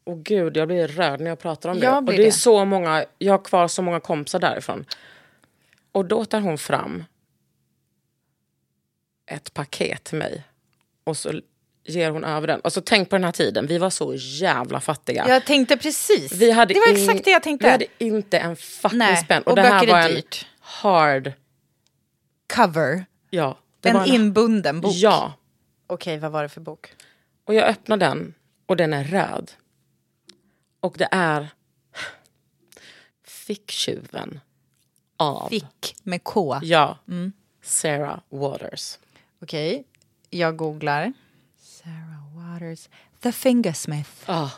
[0.05, 1.85] Och gud, jag blir rörd när jag pratar om det.
[1.85, 2.31] Jag Och blir det är det.
[2.31, 4.85] så många, jag har kvar så många kompisar därifrån.
[5.91, 7.03] Och då tar hon fram
[9.31, 10.43] ett paket till mig.
[11.03, 11.41] Och så
[11.83, 12.59] ger hon över den.
[12.59, 15.25] Och så tänk på den här tiden, vi var så jävla fattiga.
[15.29, 16.31] Jag tänkte precis.
[16.33, 17.65] Vi hade det var in- exakt det jag tänkte.
[17.67, 19.41] Vi hade inte en fucking Nej, spänn.
[19.43, 20.47] Och, och det här var en dyrt.
[20.59, 21.33] hard...
[22.55, 23.05] Cover.
[23.29, 23.57] Ja.
[23.79, 24.93] det En var inbunden bok.
[24.95, 25.33] Ja.
[25.87, 26.93] Okej, vad var det för bok?
[27.45, 28.33] Och jag öppnar den
[28.65, 29.51] och den är röd.
[30.85, 31.49] Och det är
[33.23, 34.39] Ficktjuven
[35.17, 35.49] av...
[35.49, 36.59] Fick med K.
[36.61, 36.97] Ja.
[37.07, 37.33] Mm.
[37.61, 38.97] Sarah Waters.
[39.41, 39.85] Okej,
[40.29, 41.13] jag googlar.
[41.59, 42.89] Sarah Waters.
[43.19, 44.09] The Fingersmith.
[44.25, 44.49] Ah.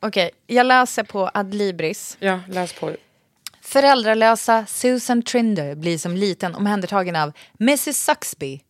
[0.00, 2.16] Okej, jag läser på Adlibris.
[2.20, 2.96] Ja, läs på.
[3.60, 8.60] Föräldralösa Susan Trinder blir som liten omhändertagen av Mrs Suxby.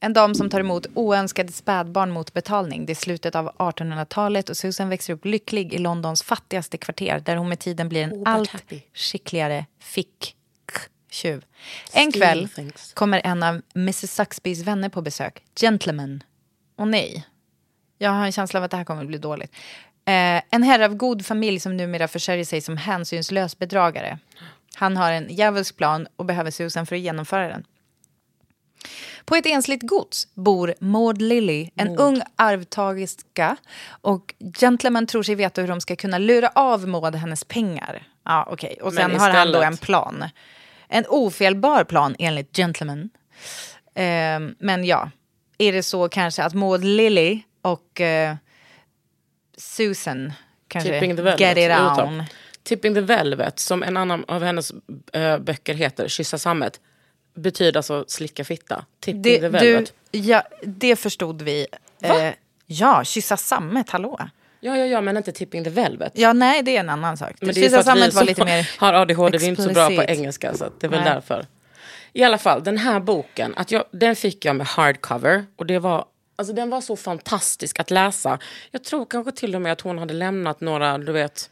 [0.00, 2.86] En dam som tar emot oönskade spädbarn mot betalning.
[2.86, 7.36] Det är slutet av 1800-talet och Susan växer upp lycklig i Londons fattigaste kvarter där
[7.36, 8.80] hon med tiden blir en but allt happy.
[8.94, 11.44] skickligare ficktjuv.
[11.92, 15.42] En Steal kväll kommer en av Mrs Suxbys vänner på besök.
[15.60, 16.22] Gentleman.
[16.76, 17.26] Och nej,
[17.98, 19.52] jag har en känsla av att det här kommer att bli dåligt.
[20.04, 24.18] Eh, en herre av god familj som numera försörjer sig som hänsynslös bedragare.
[24.74, 27.64] Han har en djävulsk plan och behöver Susan för att genomföra den.
[29.24, 33.56] På ett ensligt gods bor Maud Lily, en ung arvtagerska.
[33.88, 38.02] Och Gentleman tror sig veta hur de ska kunna lura av Maud hennes pengar.
[38.24, 38.78] Ja, okej.
[38.82, 40.24] Och sen har han då istället- en plan.
[40.88, 43.10] En ofelbar plan enligt Gentleman.
[43.94, 45.10] Ehm, men ja,
[45.58, 48.36] är det så kanske att Maud Lily och eh,
[49.56, 50.32] Susan
[50.68, 51.40] kanske Tipping the Velvet.
[51.40, 52.22] get it on.
[52.62, 54.72] Tipping the Velvet, som en annan av hennes
[55.12, 56.80] äh, böcker heter, Kyssa sammet,
[57.38, 58.84] betyder alltså slicka fitta.
[59.00, 61.66] Tipping Det, the du, ja, det förstod vi.
[62.02, 62.30] Eh,
[62.66, 64.18] ja, kyssa sammet, hallå.
[64.60, 66.12] Ja, ja, ja, men inte Tipping the Velvet.
[66.14, 67.32] Ja, nej, det är en annan sak.
[67.40, 69.92] Men det kyssa sammet var lite mer har ADHD, vi är inte så bra på
[69.92, 70.18] explicit.
[70.18, 71.10] engelska, så det är väl Nej.
[71.14, 71.46] därför.
[72.12, 75.46] I alla fall, den här boken, att jag, den fick jag med hardcover.
[75.56, 76.04] Och det var,
[76.36, 78.38] alltså, den var så fantastisk att läsa.
[78.70, 81.50] Jag tror kanske till och med att hon hade lämnat några, du vet,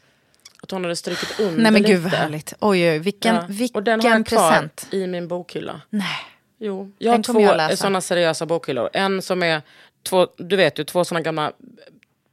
[0.63, 1.93] att hon hade strukit under Nej men lite.
[1.93, 2.53] gud vad härligt.
[2.59, 4.87] Oj, oj, vilken, Ja, vilken och den har jag kvar present.
[4.91, 5.81] i min bokhylla.
[5.89, 6.05] Nej.
[6.59, 8.89] Jo, jag har Den kommer jag två sådana seriösa bokhyllor.
[8.93, 9.61] En som är,
[10.03, 11.51] två, du vet ju, två sådana gamla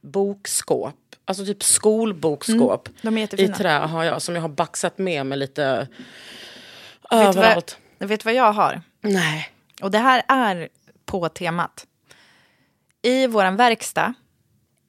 [0.01, 0.95] bokskåp.
[1.25, 2.89] Alltså typ skolbokskåp.
[3.03, 5.89] Mm, I trä har jag, som jag har baxat med mig lite Vet
[7.09, 7.77] du vad, överallt.
[7.99, 8.81] vet du vad jag har?
[9.01, 9.49] Nej.
[9.81, 10.69] Och det här är
[11.05, 11.85] på temat.
[13.01, 14.13] I våran verkstad,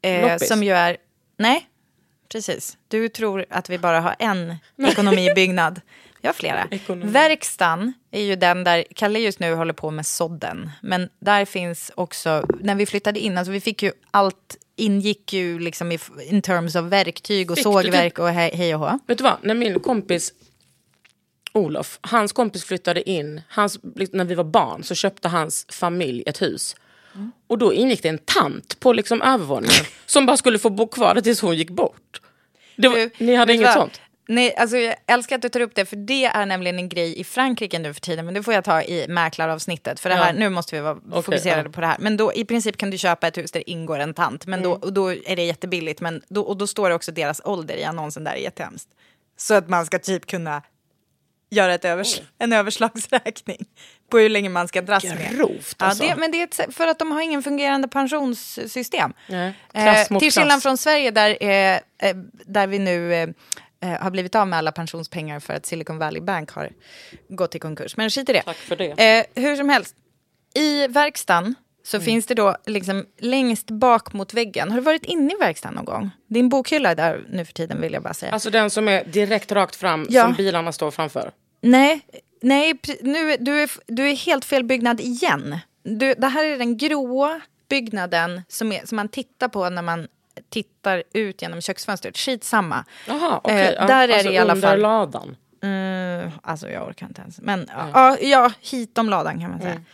[0.03, 0.97] eh, som ju är...
[1.39, 1.67] Nej,
[2.29, 2.77] precis.
[2.89, 5.81] Du tror att vi bara har en ekonomibyggnad.
[6.21, 6.69] Vi har flera.
[6.71, 7.13] Ekonomi.
[7.13, 10.71] Verkstaden är ju den där Kalle just nu håller på med sådden.
[10.83, 15.59] Men där finns också, när vi flyttade in, alltså vi fick ju allt ingick ju
[15.59, 15.99] liksom i
[16.29, 18.99] in terms of verktyg och Fick du sågverk typ- och hej, hej och hå.
[19.07, 20.33] Vet du vad, när min kompis
[21.53, 23.79] Olof, hans kompis flyttade in, hans,
[24.13, 26.77] när vi var barn så köpte hans familj ett hus.
[27.17, 27.33] Mm.
[27.47, 31.21] Och då ingick det en tant på liksom övervåningen som bara skulle få bo kvar
[31.21, 32.21] tills hon gick bort.
[32.77, 33.75] Var, Du, ni hade inget vad?
[33.75, 34.01] sånt?
[34.29, 37.21] Nej, alltså jag älskar att du tar upp det, för det är nämligen en grej
[37.21, 40.27] i Frankrike nu för tiden, men det får jag ta i mäklaravsnittet, för det här,
[40.33, 40.39] Ja.
[40.39, 41.73] nu måste vi vara Okej, fokuserade ja.
[41.73, 41.97] på det här.
[42.01, 44.63] Men då i princip kan du köpa ett hus där det ingår en tant, men
[44.63, 44.83] då, Mm.
[44.83, 47.85] och då är det jättebilligt, men då, och då står det också deras ålder i
[47.85, 48.89] annonsen där, jättehemskt.
[49.37, 50.63] Så att man ska typ kunna
[51.57, 53.67] göra ett övers en överslagsräkning
[54.11, 55.37] på hur länge man ska dras med.
[55.37, 56.05] Grovt alltså.
[56.05, 59.13] Ja, det, men det är ett, för att de har ingen fungerande pensionssystem.
[59.29, 63.29] Nej, klass Eh, till skillnad från Sverige där, eh, eh, där vi nu eh,
[63.83, 66.71] eh, har blivit av med alla pensionspengar för att Silicon Valley Bank har
[67.29, 67.97] gått i konkurs.
[67.97, 68.43] Men skit i det.
[68.43, 69.19] Tack för det.
[69.35, 69.95] Eh, hur som helst,
[70.55, 71.55] i verkstaden
[71.85, 72.05] så Mm.
[72.05, 74.71] finns det då liksom längst bak mot väggen.
[74.71, 76.11] Har du varit inne i verkstaden någon gång?
[76.29, 78.33] Din bokhylla är där nu för tiden vill jag bara säga.
[78.33, 80.23] Alltså den som är direkt rakt fram Ja.
[80.25, 81.31] som bilarna står framför.
[81.67, 82.01] Nej,
[82.41, 85.59] nej nu, du, är, du är helt fel byggnad igen.
[85.83, 90.09] Du, det här är den gråa byggnaden som, är, som man tittar på när man
[90.49, 92.19] tittar ut genom köksfönstret.
[92.19, 92.85] Skitsamma.
[93.07, 93.67] Jaha, okej.
[93.67, 94.81] Eh, ja, där är alltså det i alla fall...
[94.81, 95.37] ladan.
[95.63, 97.41] Mm, alltså jag orkar inte ens.
[97.41, 99.73] Men ja, ja, ja, hit om ladan kan man säga.
[99.73, 99.85] Mm.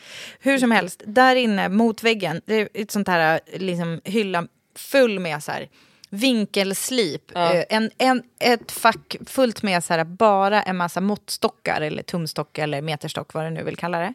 [0.40, 4.46] Hur som helst, där inne mot väggen, det är ett sånt här liksom, hylla
[4.76, 5.68] full med så här,
[6.12, 7.32] vinkelslip.
[7.34, 7.54] Ja.
[7.54, 12.58] Eh, En, en, ett fack fullt med så här, bara en massa måttstockar eller tumstock
[12.58, 14.14] eller meterstock, vad du nu vill kalla det.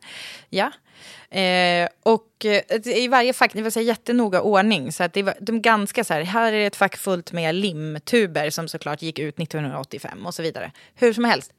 [0.49, 0.71] Ja.
[1.37, 5.23] Eh, och eh, i varje fack, det var så här jättenoga ordning, så att det
[5.23, 9.01] var de ganska så här, här är det ett fack fullt med limtuber som såklart
[9.01, 10.71] gick ut 1985 och så vidare.
[10.95, 11.51] Hur som helst,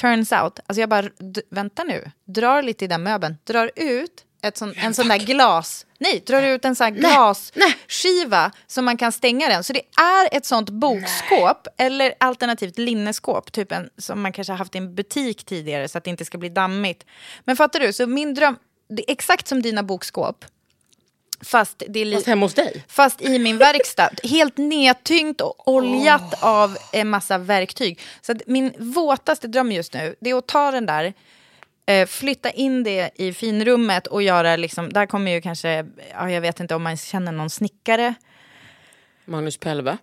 [0.00, 1.08] turns out, alltså jag bara,
[1.50, 5.86] vänta nu, drar lite i den möbeln, drar ut ett sån, en sån där glas,
[5.98, 9.64] nej, drar ut en sån här glasskiva som man kan stänga den.
[9.64, 14.58] Så det är ett sånt bokskåp, eller alternativt linneskåp, typ en, som man kanske har
[14.58, 17.06] haft i en butik tidigare så att det inte ska bli dammigt.
[17.44, 18.56] Men fattar du, så min dröm,
[18.88, 20.44] det är exakt som dina bokskåp,
[21.44, 22.84] Fast, det är Fast hemma hos dig?
[22.88, 24.10] Fast i min verkstad.
[24.22, 28.00] Helt nedtyngt och oljat av en massa verktyg.
[28.20, 31.12] Så min våtaste dröm just nu, det är att ta den där,
[31.86, 36.40] eh, flytta in det i finrummet och göra liksom, där kommer ju kanske, ja, jag
[36.40, 38.14] vet inte om man känner någon snickare.
[39.24, 39.96] Magnus Pelve.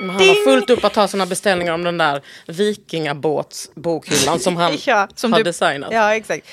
[0.00, 4.78] Men han har fullt upp att ta sina beställningar om den där vikingabåtsbokhyllan som han
[4.86, 5.92] Ja, som har du- designat.
[5.92, 6.46] Ja, exakt.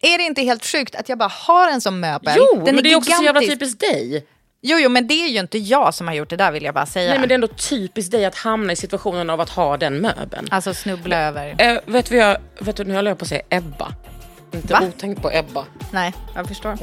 [0.00, 2.34] Är det inte helt sjukt att jag bara har en sån möbel?
[2.36, 4.26] Jo, Den men det är också så jävla typiskt dig.
[4.66, 6.74] Jo, jo, men det är ju inte jag som har gjort det där vill jag
[6.74, 7.10] bara säga.
[7.10, 9.98] Nej, men det är ändå typiskt dig att hamna i situationen av att ha den
[10.00, 10.48] möbeln.
[10.50, 11.54] Alltså snubbla över.
[11.58, 13.92] Eh, vet du jag, vet du, nu höll jag på att säga Ebba.
[14.54, 14.80] Inte Va?
[14.88, 15.64] otänkt på Ebba.
[15.90, 16.78] Nej, jag förstår.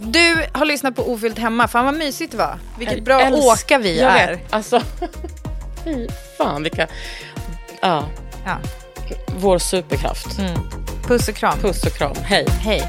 [0.00, 1.68] Du har lyssnat på Ofyllt hemma.
[1.68, 2.58] Fan vad mysigt det var.
[2.78, 4.30] Vilket bra älsk- åka vi jag är.
[4.32, 4.82] Vet, alltså,
[5.84, 6.06] fy
[6.38, 6.86] fan vilka...
[7.82, 8.08] Ja,
[8.44, 8.56] Ja.
[9.36, 10.38] vår superkraft.
[10.38, 10.54] Mm.
[11.08, 11.58] Puss och kram.
[11.58, 12.46] Puss och kram, hej.
[12.60, 12.88] Hej.